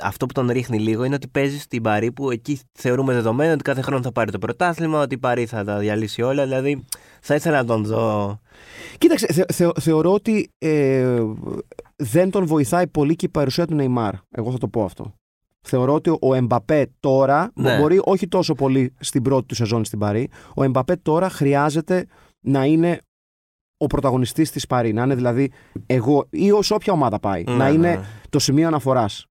[0.03, 3.61] αυτό που τον ρίχνει λίγο είναι ότι παίζει στην Παρή που εκεί θεωρούμε δεδομένο ότι
[3.63, 6.43] κάθε χρόνο θα πάρει το πρωτάθλημα, ότι η Παρή θα τα διαλύσει όλα.
[6.43, 6.85] Δηλαδή
[7.21, 8.39] θα ήθελα να τον δω.
[8.97, 11.19] Κοίταξε, θε- θε- θεωρώ ότι ε,
[11.95, 14.13] δεν τον βοηθάει πολύ και η παρουσία του Νεϊμάρ.
[14.31, 15.13] Εγώ θα το πω αυτό.
[15.61, 17.77] Θεωρώ ότι ο Εμπαπέ τώρα, Ναι.
[17.79, 22.05] μπορεί όχι τόσο πολύ στην πρώτη του σεζόν στην Παρή, ο Εμπαπέ τώρα χρειάζεται
[22.45, 22.99] να είναι
[23.77, 24.93] ο πρωταγωνιστής της Παρή.
[24.93, 25.51] Να είναι δηλαδή
[25.85, 27.43] εγώ ή ως όποια ομάδα πάει.
[27.43, 27.73] Ναι, να ναι.
[27.73, 29.25] είναι το σημείο αναφοράς.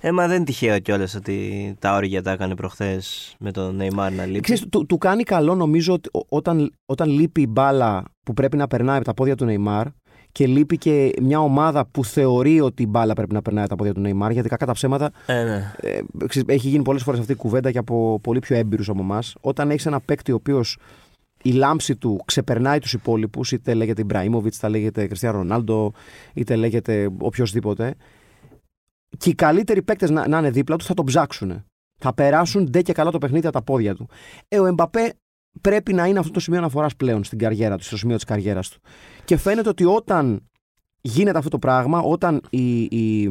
[0.00, 4.12] Ε, μα δεν είναι τυχαίο κιόλας ότι τα όργια τα έκανε προχθές με τον Νεϊμάρ
[4.12, 4.40] να λείπει.
[4.40, 8.56] Ξέρεις, του, του κάνει καλό νομίζω ότι ο- όταν, όταν λείπει η μπάλα που πρέπει
[8.56, 9.86] να περνάει από τα πόδια του Νεϊμάρ
[10.32, 13.76] και λείπει και μια ομάδα που θεωρεί ότι η μπάλα πρέπει να περνάει από τα
[13.76, 15.72] πόδια του Νεϊμάρ, γιατί κακά τα ψέματα Ε, ναι.
[15.80, 19.00] ε, ξέρεις, έχει γίνει πολλές φορές αυτή η κουβέντα και από πολύ πιο έμπειρους από
[19.00, 19.34] εμάς.
[19.40, 20.78] Όταν έχεις ένα παίκτη ο οποίος
[21.46, 25.92] η λάμψη του ξεπερνάει τους υπόλοιπους, είτε λέγεται Ιμπραήμοβιτς, είτε λέγεται Κριστιανό Ρονάλντο,
[26.34, 27.94] είτε λέγεται οποιοδήποτε,
[29.16, 31.64] και οι καλύτεροι παίκτες να, να είναι δίπλα τους θα τον ψάξουν.
[31.98, 34.08] Θα περάσουν ντε και καλά το παιχνίδι από τα πόδια του.
[34.48, 35.14] Ε, ο Εμπαπέ
[35.60, 38.68] πρέπει να είναι αυτό το σημείο αναφοράς πλέον στην καριέρα του, στο σημείο της καριέρας
[38.68, 38.80] του.
[39.24, 40.48] Και φαίνεται ότι όταν
[41.00, 43.22] γίνεται αυτό το πράγμα, όταν οι, οι,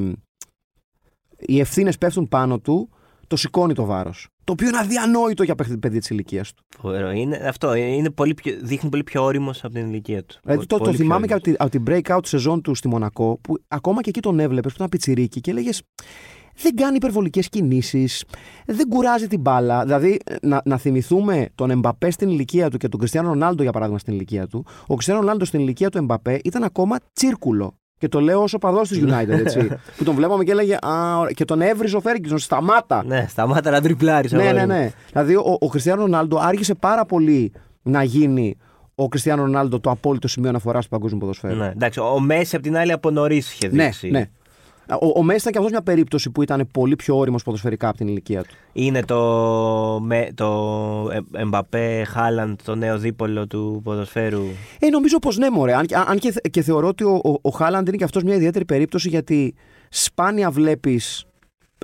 [1.39, 2.89] οι ευθύνες πέφτουν πάνω του,
[3.27, 4.27] το σηκώνει το βάρος.
[4.43, 6.63] Το οποίο είναι αδιανόητο για παιχνίδι παιδί της ηλικίας του.
[6.79, 7.11] Φοβερό.
[7.11, 10.39] Είναι, αυτό είναι πολύ πιο, δείχνει πολύ πιο όριμος από την ηλικία του.
[10.43, 11.57] Δηλαδή το, το Πολύ πιο θυμάμαι και όριμος.
[11.59, 14.71] από, τη, από την breakout σεζόν του στη Μονακό, που ακόμα και εκεί τον έβλεπες
[14.71, 15.69] που ήταν πιτσιρίκι και έλεγε.
[16.61, 18.23] Δεν κάνει υπερβολικές κινήσεις,
[18.65, 19.83] δεν κουράζει την μπάλα.
[19.83, 23.99] Δηλαδή, να, να θυμηθούμε τον Εμπαπέ στην ηλικία του και τον Κριστιανό Ρονάλντο, για παράδειγμα,
[23.99, 24.65] στην ηλικία του.
[24.87, 27.77] Ο Κριστιανό Ρονάλντο στην ηλικία του Εμπαπέ ήταν ακόμα τσίρκουλο.
[27.97, 29.67] Και το λέω ω οπαδό της United, έτσι.
[29.97, 30.77] που τον βλέπαμε και έλεγε.
[30.81, 31.31] Α, ωραία».
[31.31, 33.03] και τον έβριζε ο Φέργκισον, σταμάτα.
[33.05, 34.31] Ναι, σταμάτα να τριπλάρεις.
[34.31, 34.91] Ναι, ναι, ναι.
[35.11, 38.57] Δηλαδή, ο, ο Κριστιανό Ρονάλντο άργησε πάρα πολύ να γίνει
[38.95, 41.55] ο Κριστιανό Ρονάλντο το απόλυτο σημείο αναφοράς του παγκόσμιου ποδοσφαίρου.
[41.55, 44.09] Ναι, εντάξει, ο Μέση απ' την άλλη από νωρίς είχε Ναι, δείξει.
[44.09, 44.25] ναι.
[44.89, 47.97] Ο, ο Μέση ήταν και αυτός μια περίπτωση που ήταν πολύ πιο όριμος ποδοσφαιρικά από
[47.97, 48.55] την ηλικία του.
[48.73, 54.43] Είναι το, με, το ε- Εμπαπέ Χάλαντ, το νέο δίπολο του ποδοσφαίρου.
[54.79, 55.73] Ε, νομίζω πως ναι, μωρέ.
[55.73, 58.65] Αν, αν και, και θεωρώ ότι ο, ο, ο Χάλαντ είναι και αυτός μια ιδιαίτερη
[58.65, 59.55] περίπτωση γιατί
[59.89, 61.25] σπάνια βλέπεις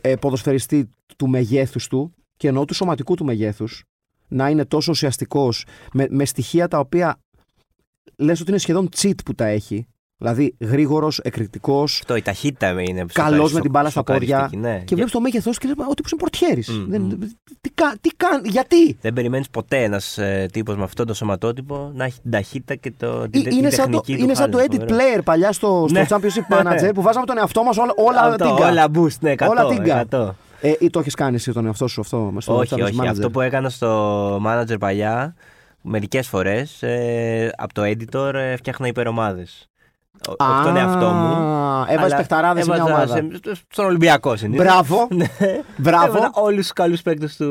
[0.01, 3.83] ε, ποδοσφαιριστή του μεγέθους του και εννοώ του σωματικού του μεγέθους
[4.27, 7.19] να είναι τόσο ουσιαστικός με, με στοιχεία τα οποία
[8.15, 9.87] λες ότι είναι σχεδόν cheat που τα έχει.
[10.21, 13.05] Δηλαδή γρήγορος, εκρηκτικός, Αυτό, η ταχύτητα είναι.
[13.13, 14.27] Καλός σοκαρι- με την μπάλα στα πόδια.
[14.35, 14.77] σοκαριστική, Ναι.
[14.77, 16.69] και Για- βλέπει το μέγεθός και λες ότι είναι πορτιέρης.
[16.69, 17.09] Μμ, Δεν, μμ.
[17.61, 21.91] τι, κα- τι κάνει, γιατί; Δεν περιμένεις ποτέ ένας ε, τύπος με αυτό το σωματότυπο
[21.93, 24.33] να έχει την ταχύτητα και το, την, Ε, την είναι σαν το, τεχνική του είναι
[24.35, 24.95] σαν το Haaland, edit φοβερό.
[24.97, 26.05] player παλιά στο, στο Ναι.
[26.09, 28.69] Championship Manager που βάζαμε τον εαυτό μας όλα, όλα Αυτό, τίγκα.
[28.69, 29.99] όλα boost, ναι, 100, Όλα τίγκα.
[30.11, 30.35] 100.
[30.61, 32.97] Ε, ή το έχεις κάνει εσύ τον εαυτό σου αυτό με στο όχι, Championship όχι.
[33.01, 35.35] Manager; Αυτό που έκανα στο manager παλιά,
[35.81, 39.65] μερικές φορές, ε, από το editor ε, φτιάχνα υπερομάδες.
[40.27, 41.33] Όχι τον εαυτό μου.
[41.87, 43.39] Έβαζε αλλά παιχταράδες σε μια έβαζα ομάδα.
[43.43, 44.65] σε- στον Ολυμπιακό συνήθως.
[44.65, 45.07] Μπράβο.
[45.15, 45.27] Ναι.
[45.77, 46.05] Μπράβο.
[46.05, 47.45] Έβαζα όλους τους καλούς παίκτες του.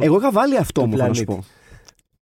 [0.00, 1.46] Εγώ είχα βάλει αυτό του μου, θα να σου πλανήτη.
[1.48, 1.54] πω.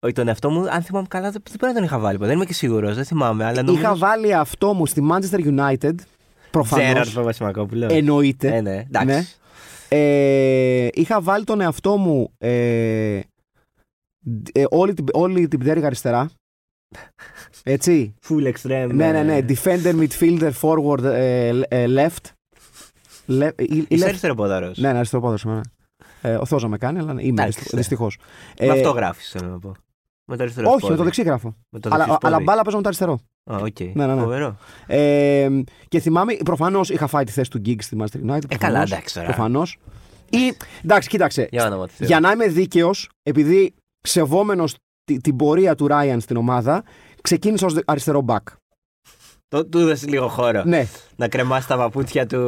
[0.04, 2.14] Όχι τον εαυτό μου, αν θυμάμαι καλά, δεν δεν πρέπει να τον είχα βάλει.
[2.16, 2.26] ποτέ.
[2.28, 3.44] Δεν είμαι και σίγουρος, δεν θυμάμαι.
[3.44, 3.82] Αλλά νομίζω.
[3.82, 5.94] Είχα βάλει αυτό μου στη Manchester United.
[6.50, 6.84] Προφανώς.
[6.84, 7.86] Τζέραρντ Παπασημακόπουλο.
[7.90, 8.56] Εννοείται.
[8.56, 9.06] Ε, ναι, εντάξει.
[9.06, 9.22] Ναι.
[9.88, 13.20] Ε, είχα βάλει τον εαυτό μου ε,
[14.52, 16.30] ε, όλη, την, όλη την πτέρυγα αριστερά.
[17.64, 18.88] Έτσι; Full extreme.
[18.92, 19.36] ναι, ναι, ναι.
[19.36, 22.30] ε, Defender, midfielder, forward, ε, ε, left.
[23.28, 24.08] Le, ε, ή- ή Είσαι left.
[24.08, 24.78] αριστεροπόδαρος.
[24.78, 25.60] Ναι, ναι, αριστερό πόδαρος, ναι.
[26.22, 27.78] Ε, ο Θεός να με κάνει, αλλά είμαι Εντάξει, ναι.
[27.78, 28.18] δυστυχώς.
[28.60, 29.72] Με αυτό γράφεις, θέλω να πω.
[30.30, 30.92] Με το αριστερό Όχι, πόδι.
[30.92, 31.56] με το δεξί γράφω.
[31.68, 32.44] Με το Αλλά, δεξί αλλά πόδι.
[32.44, 33.18] μπάλα παίζω με το αριστερό.
[33.52, 33.80] Α, οκ.
[33.80, 34.20] Ναι, ναι, ναι.
[34.20, 34.56] Φοβερό.
[34.86, 35.48] Ε,
[35.88, 38.42] και θυμάμαι, προφανώς είχα φάει τη θέση του Giggs στη Manchester United.
[38.48, 39.26] Ε, καλά, εντάξει τώρα.
[39.26, 39.78] Προφανώς.
[40.30, 41.48] Ή, εντάξει, κοίταξε.
[41.50, 42.06] Για όνομα του Θεού.
[42.06, 44.64] Για να είμαι δίκαιος, επειδή σεβόμενος
[45.20, 46.82] την πορεία του Ράιαν στην ομάδα,
[47.22, 48.48] ξεκίνησα ως αριστερό μπακ.
[49.48, 50.62] Το- Του έδωσε λίγο χώρο.
[50.64, 50.86] Ναι.
[51.16, 52.38] Να κρεμάσει τα παπούτσια του.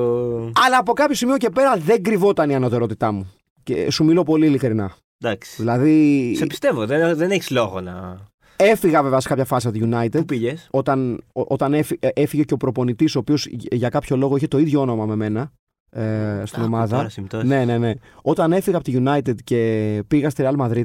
[0.66, 3.32] Αλλά από κάποιο σημείο και πέρα δεν κρυβόταν η ανωτερότητά μου.
[3.62, 4.92] Και σου μιλώ πολύ ειλικρινά.
[5.18, 5.54] Εντάξει.
[5.58, 8.16] Δηλαδή, Σε πιστεύω, δεν, δεν έχεις λόγο να.
[8.56, 10.10] έφυγα βέβαια σε κάποια φάση από τη United.
[10.10, 14.16] Πού πήγες; Όταν, ο- όταν έφυ- ε, έφυγε και ο προπονητής, ο οποίος για κάποιο
[14.16, 15.52] λόγο είχε το ίδιο όνομα με μένα
[15.90, 17.10] ε, στην ομάδα.
[17.44, 17.92] Ναι, ναι, ναι.
[18.22, 20.84] Όταν έφυγα από τη United και πήγα στη Real Madrid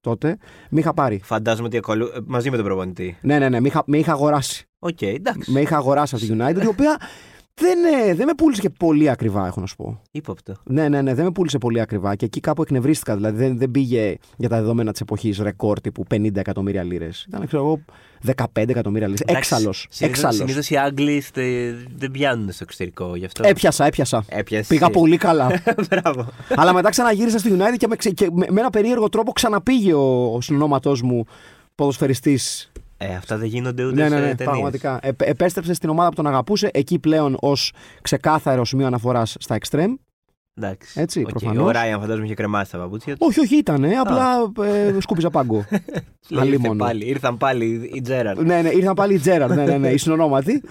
[0.00, 0.38] τότε,
[0.70, 1.20] με είχα πάρει.
[1.22, 2.06] Φαντάζομαι ότι ακολου...
[2.06, 3.18] ε, μαζί με τον προπονητή.
[3.20, 4.68] Ναι, ναι, ναι, με είχα, με είχα αγοράσει.
[4.78, 5.50] Οκ, εντάξει.
[5.52, 7.00] Με είχα αγοράσει από τη United, η οποία
[7.60, 10.00] δεν, ε, δεν με πούλησε και πολύ ακριβά, έχω να σου πω.
[10.10, 10.54] Ύποπτο.
[10.64, 13.14] Ναι, ναι, ναι, δεν με πούλησε πολύ ακριβά και εκεί κάπου εκνευρίστηκα.
[13.16, 17.24] Δηλαδή δεν, δεν πήγε για τα δεδομένα της εποχής ρεκόρ τύπου 50 εκατομμύρια λίρες.
[17.28, 17.80] Ήταν, ξέρω εγώ,
[18.54, 19.20] 15 εκατομμύρια λίρες.
[19.36, 19.88] Έξαλλος.
[19.98, 20.36] Έξαλλος.
[20.36, 23.48] Συνήθως οι Άγγλοι στε- δεν πιάνουν στο εξωτερικό γι' αυτό.
[23.48, 24.24] Έπιασα, έπιασα.
[24.28, 24.66] Έπιασες.
[24.66, 25.62] Πήγα πολύ καλά.
[25.90, 26.26] Μπράβο.
[26.56, 29.92] Αλλά μετά ξαναγύρισα στη United και με, ξε- και με, με ένα περίεργο τρόπο ξαναπήγε
[29.94, 31.24] ο, ο συνονόματό μου
[31.74, 32.72] ποδοσφαιριστής.
[33.02, 34.44] Ε, αυτά δεν γίνονται ούτε Ναι, ναι, σε ναι, ταινίες.
[34.44, 34.98] πραγματικά.
[35.02, 39.94] Ε, επέστρεψε στην ομάδα που τον αγαπούσε, εκεί πλέον ως ξεκάθαρο σημείο αναφοράς στα extreme.
[40.54, 41.00] Εντάξει.
[41.00, 41.28] Έτσι, Οκ.
[41.28, 41.66] προφανώς.
[41.66, 43.26] Ο Ράιαν φαντάζομαι είχε κρεμάσει τα παπούτσια του.
[43.28, 45.64] Όχι, όχι, ήταν, απλά ε, σκούπιζε πάγκο.
[46.28, 46.84] Λέει, ήρθε Αλίμονο.
[46.84, 48.40] πάλι, ήρθαν πάλι οι Τζέραρντ.
[48.40, 50.62] ναι, ναι, ήρθαν πάλι οι Τζέραρντ, ναι, ναι, ναι, οι συνονόματοι.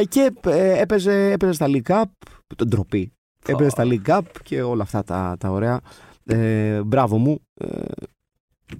[0.00, 2.02] Ε, και ε, έπαιζε, έπαιζε στα League Cup,
[2.56, 3.12] τον ντροπή.
[3.44, 3.52] Πω.
[3.52, 5.80] Έπαιζε στα League Cup και όλα αυτά τα, τα ωραία.
[6.24, 7.40] Ε, μπράβο μου.
[7.54, 7.66] Ε,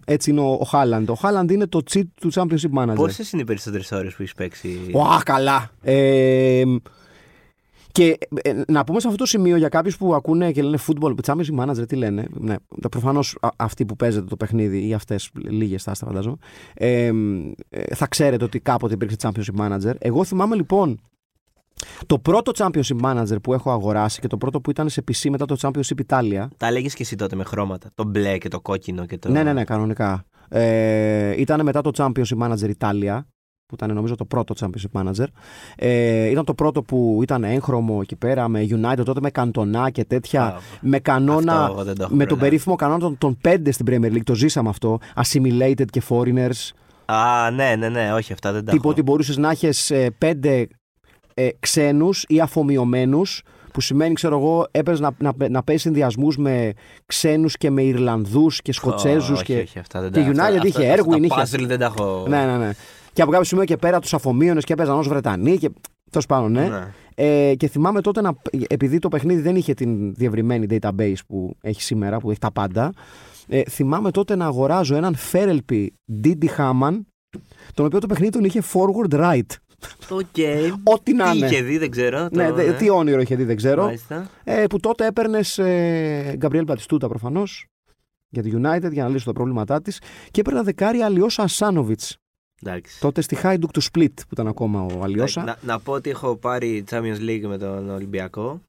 [0.04, 1.10] έτσι είναι ο, ο Χάλαντ.
[1.10, 2.94] Ο Χάλαντ είναι το cheat του Championship Manager.
[2.94, 5.70] Πόσες είναι οι περισσότερες ώρες που έχεις παίξει; Ουα, καλά.
[5.82, 6.62] Ε,
[7.92, 11.14] και ε, να πούμε σε αυτό το σημείο για κάποιους που ακούνε και λένε football,
[11.24, 12.26] championship manager, τι λένε.
[12.34, 12.54] Ναι,
[12.90, 16.36] Προφανώς αυτοί που παίζετε το παιχνίδι ή αυτές λίγες θα φαντάζομαι.
[16.74, 17.12] Ε,
[17.70, 19.92] ε, θα ξέρετε ότι κάποτε υπήρξε championship manager.
[19.98, 21.00] Εγώ θυμάμαι λοιπόν
[22.06, 25.44] το πρώτο championship manager που έχω αγοράσει και το πρώτο που ήταν σε PC μετά
[25.44, 26.46] το championship Italia.
[26.56, 27.90] Τα έλεγες και εσύ τότε με χρώματα.
[27.94, 29.28] Το μπλε και το κόκκινο και το.
[29.30, 30.24] Ναι, ναι, ναι, κανονικά.
[30.48, 33.18] Ε, ήταν μετά το Championship Manager Italia,
[33.66, 35.26] που ήταν νομίζω το πρώτο Championship Manager.
[35.76, 40.04] Ε, ήταν το πρώτο που ήταν έγχρωμο εκεί πέρα με United τότε με καντονά και
[40.04, 40.42] τέτοια.
[40.44, 41.52] Α, με κανόνα.
[41.60, 42.48] αυτό εγώ δεν το έχω με τον προλάβει.
[42.48, 44.22] περίφημο κανόνα των, των πέντε στην Premier League.
[44.24, 44.98] Το ζήσαμε αυτό.
[45.14, 46.70] Assimilated και foreigners.
[47.04, 48.92] Α, ναι, ναι, ναι, όχι, αυτά δεν τα Τύπου έχω.
[48.92, 50.66] ότι μπορούσες να έχεις ε, πέντε
[51.38, 53.42] ε, ξένους ή αφομοιωμένους.
[53.72, 56.72] Που σημαίνει, ξέρω εγώ, έπαιζε να, να, να παίζει συνδυασμούς με
[57.06, 59.30] ξένους και με Ιρλανδούς και Σκοτσέζους.
[59.30, 59.58] Όχι, και...
[59.58, 62.24] όχι, αυτά δεν και τα United είχε Erwin, είχε- Τα puzzle δεν τα έχω.
[62.28, 62.70] Ναι, ναι, ναι.
[63.12, 65.58] Και από κάποιο σημείο και πέρα τους αφομοίωνες και έπαιζαν ως Βρετανοί.
[65.58, 65.70] Και...
[66.10, 66.68] Τέλος πάντων, ναι.
[66.68, 66.92] Ναι.
[67.14, 68.32] Ε, και θυμάμαι τότε να.
[68.68, 72.92] Επειδή το παιχνίδι δεν είχε την διευρυμένη database που έχει σήμερα, που έχει τα πάντα.
[73.48, 75.86] Ε, θυμάμαι τότε να αγοράζω έναν Ferelpi
[76.24, 77.00] Didi Haman,
[77.74, 79.56] τον οποίο το παιχνίδι τον είχε forward right.
[80.10, 80.24] ΟΚ.
[80.84, 81.46] Ό,τι να Τι είναι.
[81.46, 82.28] είχε δει, δεν ξέρω.
[82.32, 83.84] Ναι, το- δε- τι όνειρο είχε δει, δεν ξέρω.
[83.84, 84.30] Μάλιστα.
[84.44, 87.66] Ε, που τότε έπαιρνες ε, Γκαμπριέλ Μπατιστούτα προφανώς
[88.28, 92.00] για τη United για να λύσουν τα προβλήματά της και έπαιρνα δεκάρι Αλιώσα Ασάνοβιτς.
[92.62, 93.00] Εντάξει.
[93.00, 95.42] Τότε στη Hajduk του Split που ήταν ακόμα ο Αλιώσα.
[95.44, 98.60] Να, να πω ότι έχω πάρει Champions League με τον Ολυμπιακό.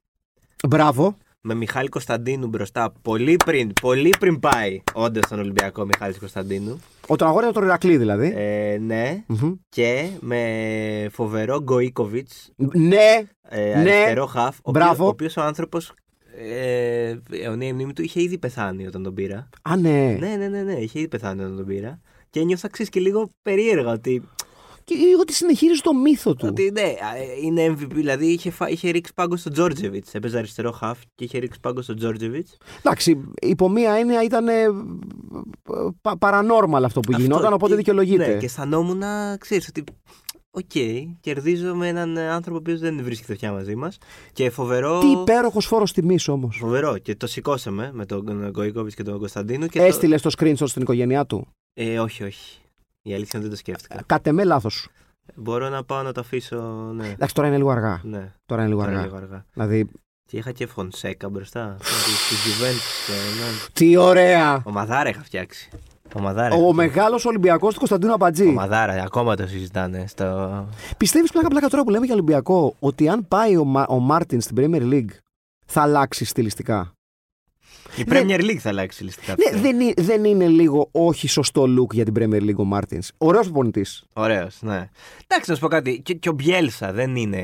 [0.68, 1.16] Μπράβο.
[1.42, 2.94] Με Μιχάλη Κωνσταντίνου μπροστά.
[3.02, 6.80] Πολύ πριν, πολύ πριν πάει όντως στον Ολυμπιακό Μιχάλης Κωνσταντίνου.
[7.08, 8.34] Όταν αγόρασε τον Ηρακλή δηλαδή.
[8.36, 9.24] Ε, ναι.
[9.28, 9.54] Μμμ.
[9.70, 12.30] Και με φοβερό Γκοίκοβιτ.
[12.74, 13.92] Ναι, Ε, Ναι.
[13.92, 14.58] αριστερό χαφ.
[14.62, 14.92] Ο Μπράβο.
[14.92, 15.94] οποίος- Ο οποίος ο άνθρωπος.
[16.38, 19.50] Ε, αιωνία η μνήμη του είχε ήδη πεθάνει όταν τον πήρα.
[19.62, 20.18] α ναι.
[20.20, 22.00] Ναι, ναι, ναι, ναι, είχε ήδη πεθάνει όταν τον πήρα.
[22.30, 24.22] Και ένιωθα ξέρεις, και λίγο περίεργα ότι,
[24.90, 26.48] Και λίγο ότι συνεχίζει το μύθο του.
[26.50, 27.90] ότι ναι, α, ε, είναι MVP.
[27.94, 30.14] Δηλαδή είχε, φα- είχε ρίξει πάγκο στον Τζόρτζεβιτς.
[30.14, 32.58] Έπαιζε αριστερό χαφ και είχε ρίξει πάγκο στον Τζόρτζεβιτς.
[32.78, 34.66] Εντάξει, υπό μία έννοια ήταν ε,
[36.02, 38.28] πα, paranormal αυτό που γινόταν, οπότε δικαιολογείται.
[38.28, 39.02] Ναι, και αισθανόμουν,
[39.38, 39.84] ξέρεις ότι.
[40.52, 40.72] ΟΚ,
[41.22, 43.98] κερδίζω με έναν άνθρωπο ο οποίος δεν βρίσκεται πια μαζί μας.
[44.34, 45.00] Και φοβερό.
[45.00, 46.58] Τι υπέροχος φόρος τιμής όμως.
[46.58, 46.98] Φοβερό.
[46.98, 49.68] Και το σηκώσαμε με τον Γκοϊκόβιτς και τον Κωνσταντίνο.
[49.68, 51.84] Και Έστειλες το screenshot στην οικογένειά του; Το...
[51.84, 52.60] Ε, όχι, όχι.
[53.10, 54.02] Η αλήθεια είναι δεν το σκέφτηκα.
[54.06, 54.88] Κατ' εμέ λάθος.
[55.36, 56.58] Μπορώ να πάω να το αφήσω.
[56.96, 57.08] Ναι.
[57.08, 58.02] Εντάξει, τώρα είναι λίγο αργά.
[58.04, 58.32] ναι.
[58.46, 59.06] Τώρα είναι λίγο Τώρα αργά.
[59.06, 59.46] λίγο αργά.
[59.54, 59.90] Δηλαδή.
[60.26, 61.76] Και είχα και Φονσέκα μπροστά.
[61.80, 63.06] Τη Juventus.
[63.08, 63.70] και, ναι.
[63.74, 64.62] Τι ωραία!
[64.66, 65.70] Ο Μαδάρα είχα φτιάξει.
[66.16, 66.56] Ο Μαδάρα.
[66.56, 68.48] Ο μεγάλος Ολυμπιακός του Κωνσταντίνου Αμπατζή.
[68.48, 70.08] Ο Μαδάρα, ακόμα το συζητάνε.
[70.08, 70.68] Στο...
[70.98, 74.42] Πιστεύεις πλάκα πλάκα τώρα που λέμε για Ολυμπιακό ότι αν πάει ο, Μα, ο Μάρτιν
[74.42, 75.10] στην Premier League
[75.66, 76.92] θα αλλάξει στιλιστικά;
[78.00, 78.20] Η Ναι.
[78.20, 79.36] Premier League θα αλλάξει στιλιστικά.
[79.54, 83.12] Ναι, δεν, είναι- δεν είναι λίγο όχι σωστό look για την Premier League ο Μάρτινς.
[83.18, 84.04] Ωραίος προπονητής.
[84.14, 84.90] Ωραίος, ναι.
[85.28, 86.02] Εντάξει, να σου πω κάτι.
[86.02, 87.40] Και, και ο Μπιέλσα δεν είναι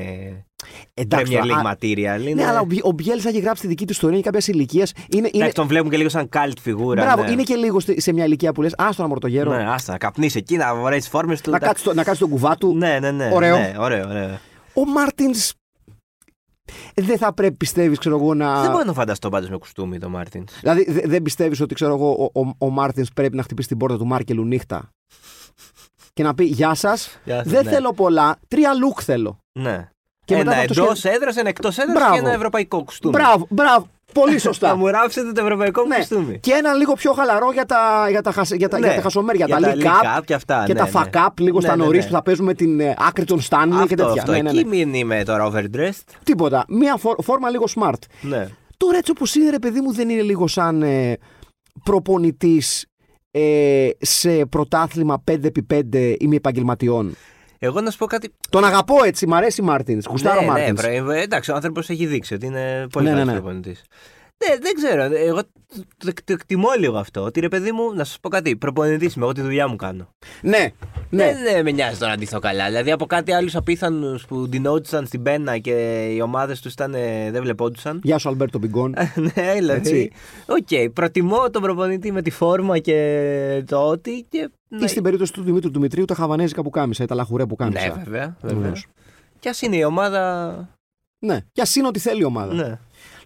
[0.94, 2.20] Εντάξει, Premier τώρα, League α- material.
[2.22, 2.34] Είναι...
[2.34, 4.92] Ναι, αλλά ο, Μπι- ο Μπιέλσα έχει γράψει τη δική του ιστορία, είναι κάποιας ηλικίας.
[4.96, 7.02] Είναι, είναι, Εντάξει, τον βλέπουν και λίγο σαν cult φιγούρα.
[7.04, 7.30] μπράβο, ναι.
[7.30, 9.70] είναι και λίγο στη- σε μια ηλικία που λες: Άσ' τον μωρέ το γέρο, Ναι,
[9.70, 11.50] άστα, να καπνίσει εκεί, να βαρέσει τις φόρμες του.
[11.50, 12.74] να, τα- κάτσει το, να κάτσει τον κουβά του.
[12.76, 13.30] Ναι, ναι, ναι.
[13.32, 13.56] Ωραίο.
[13.58, 14.38] Ναι, ωραίο, ωραίο.
[14.74, 15.52] Ο Μάρτινς
[16.94, 18.60] δεν θα πρέπει, πιστεύεις, ξέρω εγώ, να.
[18.62, 20.52] Δεν μπορώ να φανταστώ πάντως με κουστούμι το Μάρτινς.
[20.60, 23.76] Δηλαδή, δε- δεν πιστεύεις ότι ξέρω εγώ, ο, ο, ο Μάρτινς πρέπει να χτυπήσει την
[23.76, 24.90] πόρτα του Μάρκελου νύχτα;
[26.12, 27.70] Και να πει Γεια σας, Γεια σας, δεν ναι.
[27.70, 29.38] θέλω πολλά, τρία look θέλω.
[29.52, 29.88] Ναι.
[30.24, 32.12] Και ένα μετά θα το εντός σχε- έδρας, ένα εκτός έδρας Μπράβο.
[32.14, 33.14] και ένα ευρωπαϊκό κουστούμι.
[33.16, 33.86] Μπράβο, μπράβο,
[34.20, 34.76] πολύ Θα σωστά.
[34.76, 35.96] μου ράψετε το ευρωπαϊκό Ναι.
[35.96, 36.38] κουστούμι.
[36.40, 38.86] Και ένα λίγο πιο χαλαρό για τα, για τα, χασ- για τα, Ναι.
[38.86, 40.84] για τα χασομέρια, Για τα τα leak leak up up και αυτά, και ναι, τα
[40.84, 40.90] ναι.
[40.94, 42.06] fuck up λίγο Ναι, στα ναι, νωρίς ναι.
[42.06, 44.12] που θα παίζουμε την ε, άκρη των Stanley και Αυτό, τέτοια.
[44.12, 44.32] αυτό.
[44.32, 44.68] Ναι, ναι, Εκεί ναι.
[44.76, 46.14] μην είμαι τώρα overdressed.
[46.22, 46.64] Τίποτα.
[46.68, 47.98] Μία φόρ- φόρμα λίγο smart.
[48.20, 48.48] Ναι.
[48.76, 51.16] Τώρα έτσι όπως είναι ρε παιδί μου δεν είναι λίγο σαν ε,
[51.84, 52.86] προπονητής
[53.30, 57.16] ε, σε πρωτάθλημα 5x5 ημιεπαγγελματιών.
[57.66, 58.32] Εγώ να σου πω κάτι.
[58.50, 60.06] Τον αγαπώ έτσι, μ' αρέσει Μάρτινς.
[60.06, 60.80] Γουστάρω ναι, ναι, Μάρτινς.
[61.02, 63.72] βρε, εντάξει, ο άνθρωπος έχει δείξει ότι είναι πολύ Ναι, ναι, καλός ναι.
[64.38, 64.48] Προπονητής.
[64.48, 65.02] Ναι, δεν ξέρω.
[65.28, 67.22] Εγώ το, το, το εκτιμώ λίγο αυτό.
[67.22, 68.56] Ότι ρε παιδί μου, να σας πω κάτι.
[68.56, 70.08] Προπονητής είμαι, εγώ τη δουλειά μου κάνω.
[70.42, 70.72] Ναι,
[71.10, 71.32] ναι.
[71.44, 72.66] Δεν ε, με νοιάζει τώρα να ντυθώ καλά.
[72.66, 76.74] Δηλαδή από κάτι άλλους απίθανους που ντυνόντουσαν στην πένα και οι ομάδες τους
[77.30, 78.00] δεν βλεπόντουσαν.
[78.02, 78.94] Γεια σου Αλμπέρτο Μπιγκόν.
[79.34, 80.12] ναι, δηλαδή.
[80.46, 84.26] ΟΚ, προτιμώ τον προπονητή με τη φόρμα και το ότι.
[84.28, 84.50] Και...
[84.68, 87.86] Ή στην περίπτωση του Δημήτρη Δημητρίου τα χαβανέζικα πουκάμισα ή τα λαχουρέ πουκάμισα.
[87.86, 88.36] Ναι, βέβαια.
[88.40, 88.58] βέβαια.
[88.58, 88.86] Βεβαίως.
[89.38, 90.54] Κι ας είναι η ομάδα.
[91.18, 92.54] Ναι, και ας είναι ό,τι θέλει η ομάδα.
[92.54, 92.78] Ναι.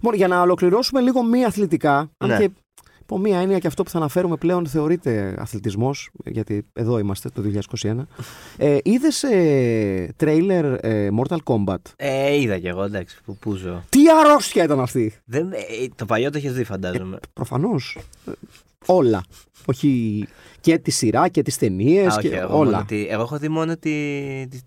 [0.03, 2.37] Λοιπόν, για να ολοκληρώσουμε λίγο μη αθλητικά, αν Ναι.
[2.39, 2.51] και
[3.03, 7.43] υπό μία έννοια και αυτό που θα αναφέρουμε πλέον θεωρείται αθλητισμός, γιατί εδώ είμαστε το
[7.43, 8.07] 2021.
[8.57, 13.83] ε, Είδες ε, τρέιλερ ε, Mortal Kombat; Ε, είδα κι εγώ, εντάξει, που πούζω.
[13.89, 15.15] Τι αρρώστια ήταν αυτή!
[15.25, 15.59] Δεν, ε,
[15.97, 17.19] το παλιό το έχεις δει, φαντάζομαι.
[17.33, 17.99] Προφανώς.
[18.87, 19.23] όλα.
[19.67, 20.25] Όχι
[20.61, 22.71] και τη σειρά και τις ταινίες Α, όχι, και εγώ, όλα.
[22.71, 23.91] μόνο τη- εγώ έχω δει μόνο τη,
[24.51, 24.65] τη- τη-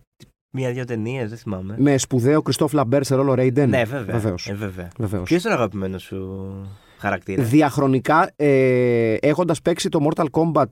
[0.54, 1.76] μία-δύο ταινίες, δεν θυμάμαι.
[1.78, 3.70] Με σπουδαίο Κριστόφ Λαμπέρ σε ρόλο Ρέιντεν.
[3.70, 4.14] ναι, βέβαια.
[4.20, 4.48] Βεβαίως.
[4.50, 4.88] Ε, βέβαια.
[4.98, 5.24] Βεβαίως.
[5.24, 6.52] Ποιος είναι ο αγαπημένος σου
[6.98, 10.66] χαρακτήρας; Διαχρονικά, ε, έχοντας παίξει το Mortal Kombat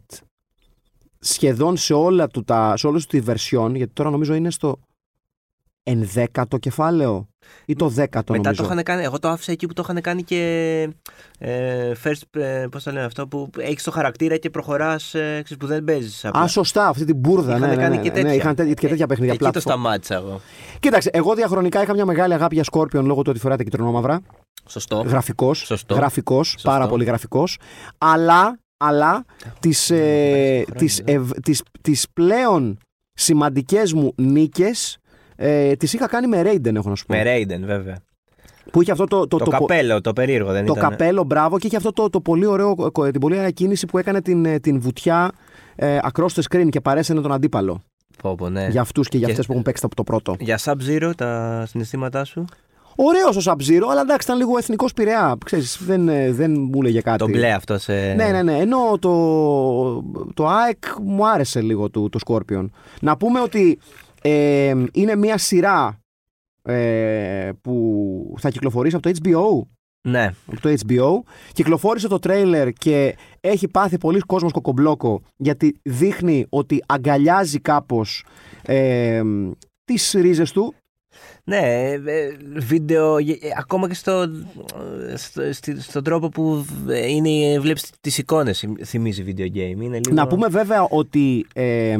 [1.19, 4.79] σχεδόν σε, όλα του τα, σε όλες του τη version, γιατί τώρα νομίζω είναι στο
[5.91, 7.27] ενδέκατο κεφάλαιο;
[7.65, 8.63] Ή το δέκατο Μετά νομίζω.
[8.63, 10.39] το είχαν κάνει, εγώ το άφησα εκεί που το είχαν κάνει και
[11.39, 15.57] ε, first, ε, πώς το λένε αυτό, που έχεις το χαρακτήρα και προχωράς, ε, ξέρεις,
[15.57, 16.41] που δεν παίζεις απλά.
[16.41, 17.55] Α, σωστά, αυτή την μπουρδα.
[17.57, 18.33] Είχαν Ναι, ναι, κάνει ναι, και ναι, τέτοια.
[18.33, 19.33] είχαν τέ- και τέτοια Ε, παιχνίδια.
[19.33, 19.61] Εκεί το platform.
[19.61, 20.41] σταμάτησα εγώ.
[20.79, 24.21] Κοίταξε, εγώ διαχρονικά είχα μια μεγάλη αγάπη για Scorpion λόγω του ότι φοράει τα κυτρινόμαυρα.
[24.67, 25.03] Σωστό.
[25.07, 25.57] Γραφικός.
[25.59, 25.95] Σωστό.
[25.95, 27.57] Γραφικός, πάρα πολύ γραφικός.
[27.97, 29.25] Αλλά, αλλά
[29.59, 32.77] τις, ε, τις, ευ- τις, τις πλέον
[33.13, 34.97] σημαντικές μου νίκες
[35.43, 37.15] ε, τις είχα κάνει με Raiden, έχω να σου πω.
[37.15, 37.97] Με Raiden, βέβαια.
[38.71, 40.89] Που είχε αυτό το, το, Το, το, πο- καπέλο, το περίεργο δεν το ήταν.
[40.89, 42.75] καπέλο, μπράβο, και είχε αυτό το, το πολύ ωραίο,
[43.11, 45.31] την πολύ ωραία κίνηση που έκανε την, ε, την βουτιά
[45.75, 47.81] ε, across the screen και παρέσαινε τον αντίπαλο.
[48.21, 48.67] Πω, πω, ναι.
[48.67, 50.35] Για αυτούς και για Και- αυτές που έχουν παίξει από το πρώτο.
[50.39, 52.45] Για Sub-Zero, τα συναισθήματά σου;
[52.95, 55.37] Ωραίος ο Sub-Zero, αλλά εντάξει, ήταν λίγο εθνικός πειραιά.
[55.45, 57.17] Ξέρεις, δεν, ε, δεν μου έλεγε κάτι.
[57.17, 57.93] Το μπλε αυτό σε.
[58.13, 58.57] Ναι, ναι, ναι.
[58.57, 59.11] Ενώ το,
[60.33, 62.65] το ΑΕΚ μου άρεσε λίγο το, το Scorpion.
[63.01, 63.79] Να πούμε ότι
[64.21, 65.99] ε, είναι μια σειρά
[66.63, 69.67] ε, που θα κυκλοφορήσει από το HBO.
[70.07, 70.31] Ναι.
[70.51, 71.31] Από το HBO.
[71.53, 78.25] Κυκλοφόρησε το τρέιλερ και έχει πάθει πολλοί κόσμος κοκομπλόκο γιατί δείχνει ότι αγκαλιάζει κάπως
[78.61, 79.21] ε,
[79.83, 80.73] τις ρίζες του.
[81.43, 83.23] Ναι, ε, ε, βίντεο, ε,
[83.57, 84.11] ακόμα και στο,
[85.09, 89.81] ε, στο, στη- στον τρόπο που ε, είναι, βλέπεις τις εικόνες, θυμίζει video game.
[89.81, 90.13] Είναι λίγο...
[90.13, 91.97] Να πούμε βέβαια ότι ε,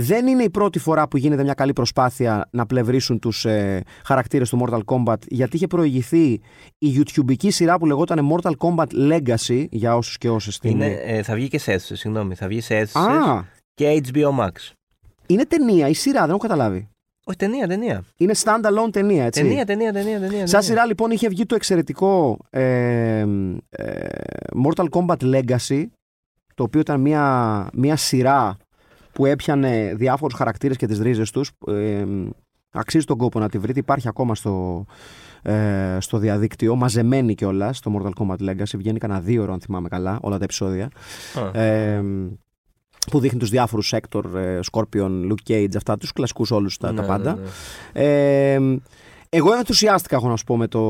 [0.00, 4.48] δεν είναι η πρώτη φορά που γίνεται μια καλή προσπάθεια να πλευρίσουν τους ε, χαρακτήρες
[4.48, 6.40] του Mortal Kombat γιατί είχε προηγηθεί
[6.78, 10.70] η YouTubeική σειρά που λεγόταν Mortal Kombat Legacy για όσους και όσες την...
[10.70, 14.38] Είναι, ε, θα βγει και σε αίθουσες, συγγνώμη, θα βγει σε αίθουσες Α, και HBO
[14.38, 14.72] Max.
[15.26, 16.88] είναι ταινία ή σειρά, δεν έχω καταλάβει.
[17.24, 18.04] Όχι, ταινία, ταινία.
[18.16, 19.42] Είναι standalone ταινία, έτσι.
[19.42, 20.38] Ταινία, ταινία, ταινία, ταινία.
[20.38, 20.62] Σαν ταινία.
[20.62, 23.24] σειρά λοιπόν είχε βγει το εξαιρετικό ε,
[23.70, 24.06] ε,
[24.64, 25.84] Mortal Kombat Legacy
[26.54, 28.56] το οποίο ήταν μια, μια σειρά
[29.18, 32.04] που έπιανε διάφορους χαρακτήρες και τις ρίζες τους ε,
[32.70, 34.84] αξίζει τον κόπο να τη βρείτε υπάρχει ακόμα στο,
[35.42, 39.88] ε, στο διαδίκτυο μαζεμένη κιόλας στο Mortal Kombat Legacy βγαίνει κανένα δύο ώρο αν θυμάμαι
[39.88, 40.90] καλά όλα τα επεισόδια
[41.54, 41.60] Α.
[41.60, 42.04] ε,
[43.10, 47.00] που δείχνει τους διάφορους Sector, ε, Scorpion, Luke Cage αυτά τους κλασικούς όλους τα, τα
[47.00, 47.40] Ναι, πάντα ναι,
[47.92, 48.54] ναι.
[48.54, 48.80] ε,
[49.28, 50.80] εγώ ενθουσιάστηκα, έχω να σου πω, με, το,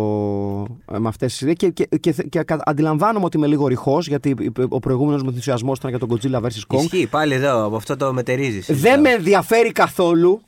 [0.98, 4.36] με αυτές τις ιδέες και, και, και, και κα- αντιλαμβάνομαι ότι είμαι λίγο ρηχός γιατί
[4.68, 6.76] ο προηγούμενος μου ενθουσιασμός ήταν για τον Godzilla vs.
[6.76, 6.80] Kong.
[6.82, 8.80] Ισχύει, πάλι εδώ, από αυτό το μετερίζι.
[8.80, 10.40] Δεν με ενδιαφέρει καθόλου.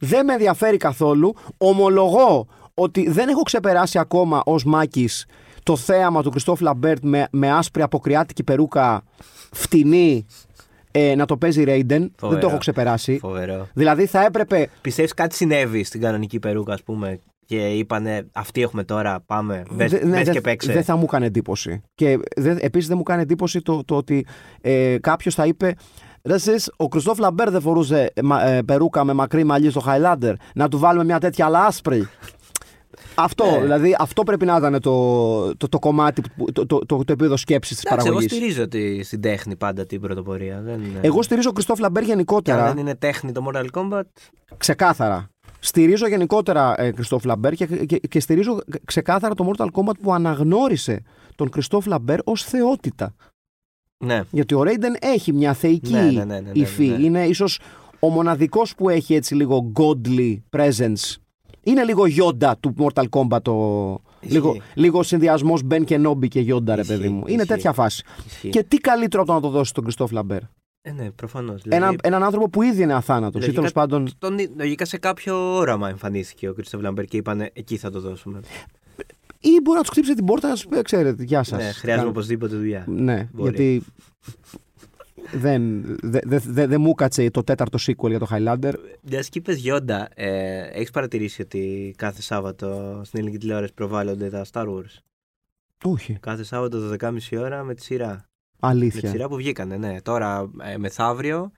[0.00, 1.34] Δεν με ενδιαφέρει καθόλου.
[1.58, 5.26] Ομολογώ ότι δεν έχω ξεπεράσει ακόμα ως Μάκης
[5.62, 9.02] το θέαμα του Κριστόφ Λαμπέρ με, με άσπρη αποκριάτικη περούκα
[9.52, 10.26] φτηνή
[10.98, 12.00] ε, να το παίζει Ρέιντεν.
[12.00, 12.40] Δεν Φοβερό.
[12.40, 13.18] το έχω ξεπεράσει.
[13.20, 13.66] Φοβερό.
[13.74, 14.68] Δηλαδή θα έπρεπε.
[14.80, 19.62] Πιστεύεις κάτι συνέβη στην κανονική περούκα, ας πούμε, και είπανε Αυτή έχουμε τώρα, πάμε.
[19.70, 20.72] Μπες, δε- ναι, μπες δεν- και παίξε.
[20.72, 21.80] Δεν θα μου έκανε εντύπωση.
[21.94, 22.18] Και
[22.60, 24.26] επίσης δεν μου έκανε εντύπωση το, το ότι
[24.60, 25.74] ε, κάποιος θα είπε.
[26.24, 29.80] Ρε εσείς, ο Κριστόφ Λαμπέρ δεν φορούσε ε, μα- ε, περούκα με μακρύ μαλλί στο
[29.80, 30.34] Χάιλάντερ.
[30.54, 32.08] Να του βάλουμε μια τέτοια αλλά άσπρη.
[33.20, 33.60] Αυτό, Ναι.
[33.60, 37.36] δηλαδή, αυτό πρέπει να ήταν το, το, το κομμάτι, που- το, το, το, το επίπεδο
[37.36, 38.38] σκέψης της Εντάξει, εγώ παραγωγής.
[38.38, 40.60] στηρίζω τη, στην τέχνη πάντα την πρωτοπορία.
[40.60, 42.66] Δεν, είναι- Εγώ στηρίζω Κριστόφ Λαμπέρ Και αν γενικότερα.
[42.66, 44.02] δεν είναι τέχνη το Mortal Kombat.
[44.56, 45.28] Ξεκάθαρα.
[45.60, 51.02] Στηρίζω γενικότερα ε, Κριστόφ Λαμπέρ και, και, και στηρίζω ξεκάθαρα το Mortal Kombat που αναγνώρισε
[51.36, 53.14] τον Κριστόφ Λαμπέρ ως θεότητα.
[54.04, 54.22] Ναι.
[54.30, 56.86] Γιατί ο Ρέιντεν έχει μια θεϊκή Ναι, ναι, ναι, ναι, ναι, υφή.
[56.86, 57.04] ναι.
[57.04, 57.60] Είναι ίσως
[57.98, 61.14] ο μοναδικός που έχει έτσι λίγο godly presence.
[61.68, 63.42] Είναι λίγο Yoda του Mortal Kombat.
[63.42, 63.98] Το...
[64.20, 64.34] Ισχύει.
[64.34, 67.22] Λίγο, λίγο συνδυασμός Ben Kenobi και Yoda, ρε Ισχύει, παιδί μου.
[67.26, 67.46] Είναι ισχύει.
[67.46, 68.04] τέτοια φάση.
[68.26, 68.48] Ισχύει.
[68.48, 70.40] Και τι καλύτερο από το να το δώσει τον Κριστόφ Λαμπέρ.
[70.82, 71.62] Ε, ναι, προφανώς.
[71.68, 73.34] Ένα, έναν άνθρωπο που ήδη είναι αθάνατος.
[73.34, 74.08] Ή Λογικά- τέλος πάντων.
[74.18, 78.40] Τον, λογικά σε κάποιο όραμα εμφανίστηκε ο Κρίστοφ Λαμπέρ και είπανε εκεί θα το δώσουμε.
[79.40, 81.58] ή μπορεί να τους χτύψει την πόρτα να σου πει: Ξέρετε, γεια σας.
[81.62, 82.84] Ναι, χρειάζομαι οπωσδήποτε δουλειά.
[82.88, 83.50] Ναι, Μπορεί.
[83.50, 83.82] γιατί
[85.32, 88.72] δεν δε, δε, δε, δε μου κάτσε το τέταρτο sequel για το Highlander.
[89.02, 94.44] Μια και είπε Γιόντα, ε, έχεις παρατηρήσει ότι κάθε Σάββατο στην ελληνική τηλεόραση προβάλλονται τα
[94.52, 94.98] Star Wars;
[95.84, 98.08] Όχι, Κάθε Σάββατο 12.30 ώρα με τη σειρά.
[98.08, 99.08] Με τη αλήθεια.
[99.08, 100.00] σειρά που βγήκανε, ναι.
[100.02, 101.52] Τώρα ε, μεθαύριο,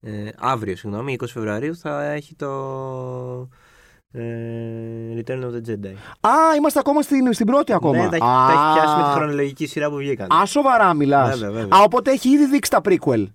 [0.00, 2.50] ε, αύριο συγγνώμη, 20 Φεβρουαρίου θα έχει το
[3.42, 3.56] ε,
[5.18, 5.94] Return of the Jedi.
[6.20, 7.96] Α, είμαστε ακόμα στην, στην πρώτη ακόμα.
[8.02, 10.32] Ναι, τα, έχει- Α, τα έχει πιάσει με τη χρονολογική σειρά που βγήκαν.
[10.32, 11.38] Α, σοβαρά μιλάς.
[11.38, 11.78] Βέβαια, βέβαια.
[11.78, 13.26] Α, οπότε έχει ήδη δείξει τα prequel.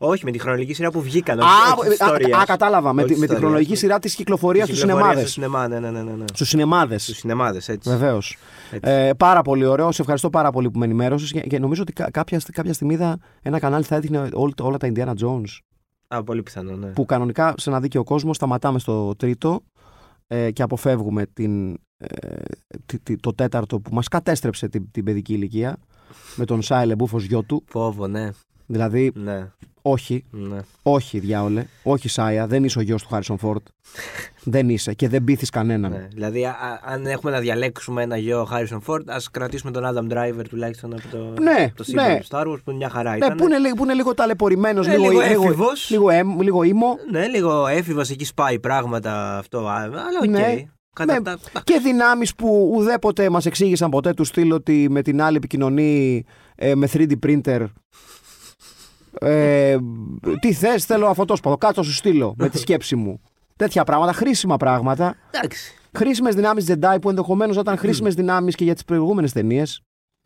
[0.00, 1.40] Όχι, με τη χρονολογική σειρά που βγήκαν.
[1.40, 1.44] Α,
[1.78, 2.40] όχι, όχι α, ιστορίας.
[2.40, 2.92] α, κατάλαβα.
[2.92, 3.38] Με, Όχι τη, με τη ιστορίας.
[3.38, 5.30] χρονολογική σειρά της κυκλοφορίας Της στους κυκλοφορίας σινεμάδες.
[5.32, 6.10] Στο σινεμά, ναι, ναι, ναι.
[6.10, 6.24] ναι, ναι.
[6.34, 7.02] Στους σινεμάδες.
[7.02, 7.90] Στους σινεμάδες, έτσι.
[7.90, 8.36] Βεβαίως.
[8.70, 8.90] Έτσι.
[8.90, 9.92] Ε, πάρα πολύ ωραίο.
[9.92, 11.32] Σε ευχαριστώ πάρα πολύ που με ενημέρωσες.
[11.32, 14.76] Και, και νομίζω ότι κα- κάποια, κάποια στιγμή είδα ένα κανάλι θα έδειχνε όλα, όλα
[14.76, 15.58] τα Indiana Jones.
[16.08, 16.86] Α, πολύ πιθανό, ναι.
[16.86, 19.60] Που κανονικά σε ένα δίκαιο κόσμο σταματάμε στο τρίτο
[20.28, 22.06] ε, και αποφεύγουμε την, ε,
[22.86, 25.76] τη- τη- το τέταρτο που μας κατέστρεψε την, την παιδική ηλικία
[26.36, 27.64] με τον Σάι Λεμπούφ ως γιο του.
[27.66, 28.30] Φόβο, ναι.
[28.66, 29.50] Δηλαδή, Ναι,
[29.90, 30.58] όχι, ναι.
[30.82, 33.66] όχι διάολε, όχι Σάια, δεν είσαι ο γιος του Χάρισον Φόρτ.
[34.42, 35.90] δεν είσαι και δεν πείθεις κανέναν.
[35.90, 36.08] ναι.
[36.14, 40.12] Δηλαδή, α- α- αν έχουμε να διαλέξουμε ένα γιο Harrison Ford, ας κρατήσουμε τον Adam
[40.12, 42.18] Driver τουλάχιστον από το, Ναι, από το σύμπαν ναι.
[42.18, 43.36] του Star Wars που μια χαρά Ναι, ήταν.
[43.36, 45.90] που είναι, λίγο- που είναι λίγο ταλαιπωρημένος, Ε, λίγο, λίγο λίγο, έφηβος.
[45.90, 46.96] λίγο, εμ- λίγο emo.
[47.10, 49.58] Ναι, λίγο έφηβος εκεί σπάει πράγματα αυτό.
[49.68, 50.28] α, Αλλά ΟΚ.
[50.28, 50.64] Ναι.
[50.94, 55.22] Κατά Με- τα- και δυνάμεις που ουδέποτε μας εξήγησαν ποτέ του στυλ ότι με την
[55.22, 56.24] άλλη επικοινωνεί
[56.54, 57.64] ε, με 3D printer
[59.20, 59.76] ε,
[60.40, 63.20] τι θες θέλω ένα φωτόσπαθο κάτσε να σου στείλω με τη σκέψη μου
[63.56, 65.74] τέτοια πράγματα, χρήσιμα πράγματα Εντάξει.
[65.96, 69.80] χρήσιμες δυνάμεις Jedi που ενδεχομένως θα ήταν χρήσιμες δυνάμεις και για τις προηγούμενες ταινίες.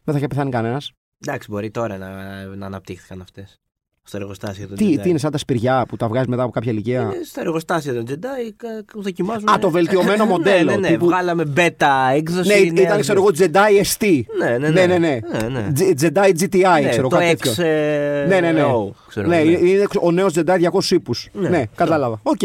[0.04, 0.92] δεν θα είχε πεθάνει κανένας
[1.26, 3.60] Εντάξει, μπορεί τώρα να, να αναπτύχθηκαν αυτές.
[4.04, 5.00] Στο εργοστάσιο των τι, Jedi.
[5.02, 7.94] τι είναι σαν τα σπυριά που τα βγάζεις μετά από κάποια ηλικία; Είναι στα εργοστάσια
[7.94, 9.50] των Jedi κα- δοκιμάζουν.
[9.50, 10.88] Α, το βελτιωμένο μοντέλο, Ναι, ναι, ναι.
[10.88, 12.48] τύπου- Βγάλαμε beta έκδοση.
[12.48, 14.86] ναι, νέα ήταν ξέρω εγώ Jedi ST Ναι, ναι, ναι, ναι.
[14.86, 15.18] ναι, ναι.
[15.42, 15.72] ναι, ναι.
[15.78, 17.36] J- Jedi GTI Ναι, ξέρω το κάτι X.
[17.42, 18.62] τέτοιο ε, Ναι, ναι, ναι.
[18.64, 19.50] O, ξέρω, ναι, ναι.
[19.50, 21.28] είναι ο νέος Jedi 200 ίππους.
[21.32, 22.20] Ναι, Ναι, κατάλαβα.
[22.22, 22.40] ΟΚ.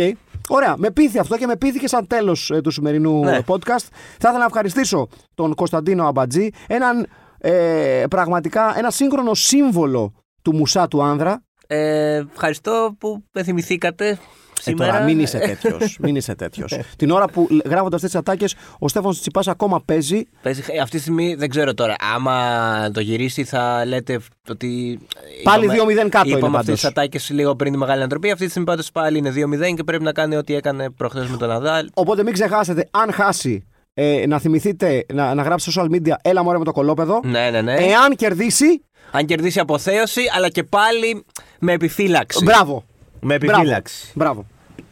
[0.50, 0.74] Ωραία.
[0.78, 3.36] Με πείθει αυτό και με πείθει και σαν τέλος του σημερινού Ναι.
[3.36, 3.88] ε, podcast.
[3.90, 10.88] Θα ήθελα να ευχαριστήσω τον Κωνσταντίνο Αμπατζή, έναν ε, πραγματικά ένα σύγχρονο σύμβολο του μουσά
[10.88, 11.42] του άνδρα.
[11.68, 14.18] Ε, ευχαριστώ που με θυμηθήκατε Ε,
[14.62, 14.92] σήμερα.
[14.92, 15.98] τώρα, μην είσαι τέτοιος.
[16.02, 16.74] μην είσαι τέτοιος.
[16.98, 20.24] Την ώρα που γράφοντας αυτέ τις ατάκες, ο Στέφανος Τσιπάς ακόμα παίζει.
[20.42, 21.96] Παίζει- ε, αυτή τη στιγμή δεν ξέρω τώρα.
[22.16, 25.00] Άμα το γυρίσει, θα λέτε ότι.
[25.44, 26.80] Πάλι είπαμε- 2-0 κάτω είναι Είπαμε αυτές πάντως.
[26.80, 28.32] τις ατάκες λίγο πριν τη μεγάλη ανατροπή.
[28.32, 31.38] Αυτή τη στιγμή πάντως πάλι είναι 2-0 και πρέπει να κάνει ό,τι έκανε προχθές με
[31.38, 31.90] τον Ναδάλ.
[31.94, 36.58] Οπότε μην ξεχάσετε, αν χάσει, ε, να θυμηθείτε να, να γράψει social media Έλα μωρέ
[36.58, 37.20] με το κολόπεδο.
[37.24, 37.74] Ναι, ναι, ναι.
[37.74, 41.26] Εάν κερδίσει, Αν κερδίσει αποθέωση, αλλά και πάλι
[41.60, 42.44] με επιφύλαξη.
[42.44, 42.84] μπράβο.
[43.22, 44.12] Με επιφύλαξη.
[44.16, 44.46] Μπράβο.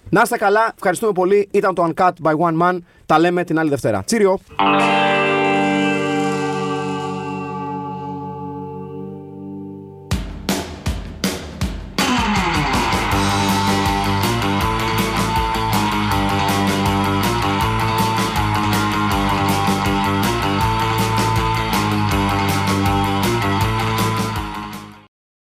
[0.10, 0.72] Να είστε καλά.
[0.76, 1.48] Ευχαριστούμε πολύ.
[1.52, 2.78] Ήταν το Uncut by One Man.
[3.06, 4.04] Τα λέμε την άλλη Δευτέρα.
[4.04, 4.40] Τσίριο.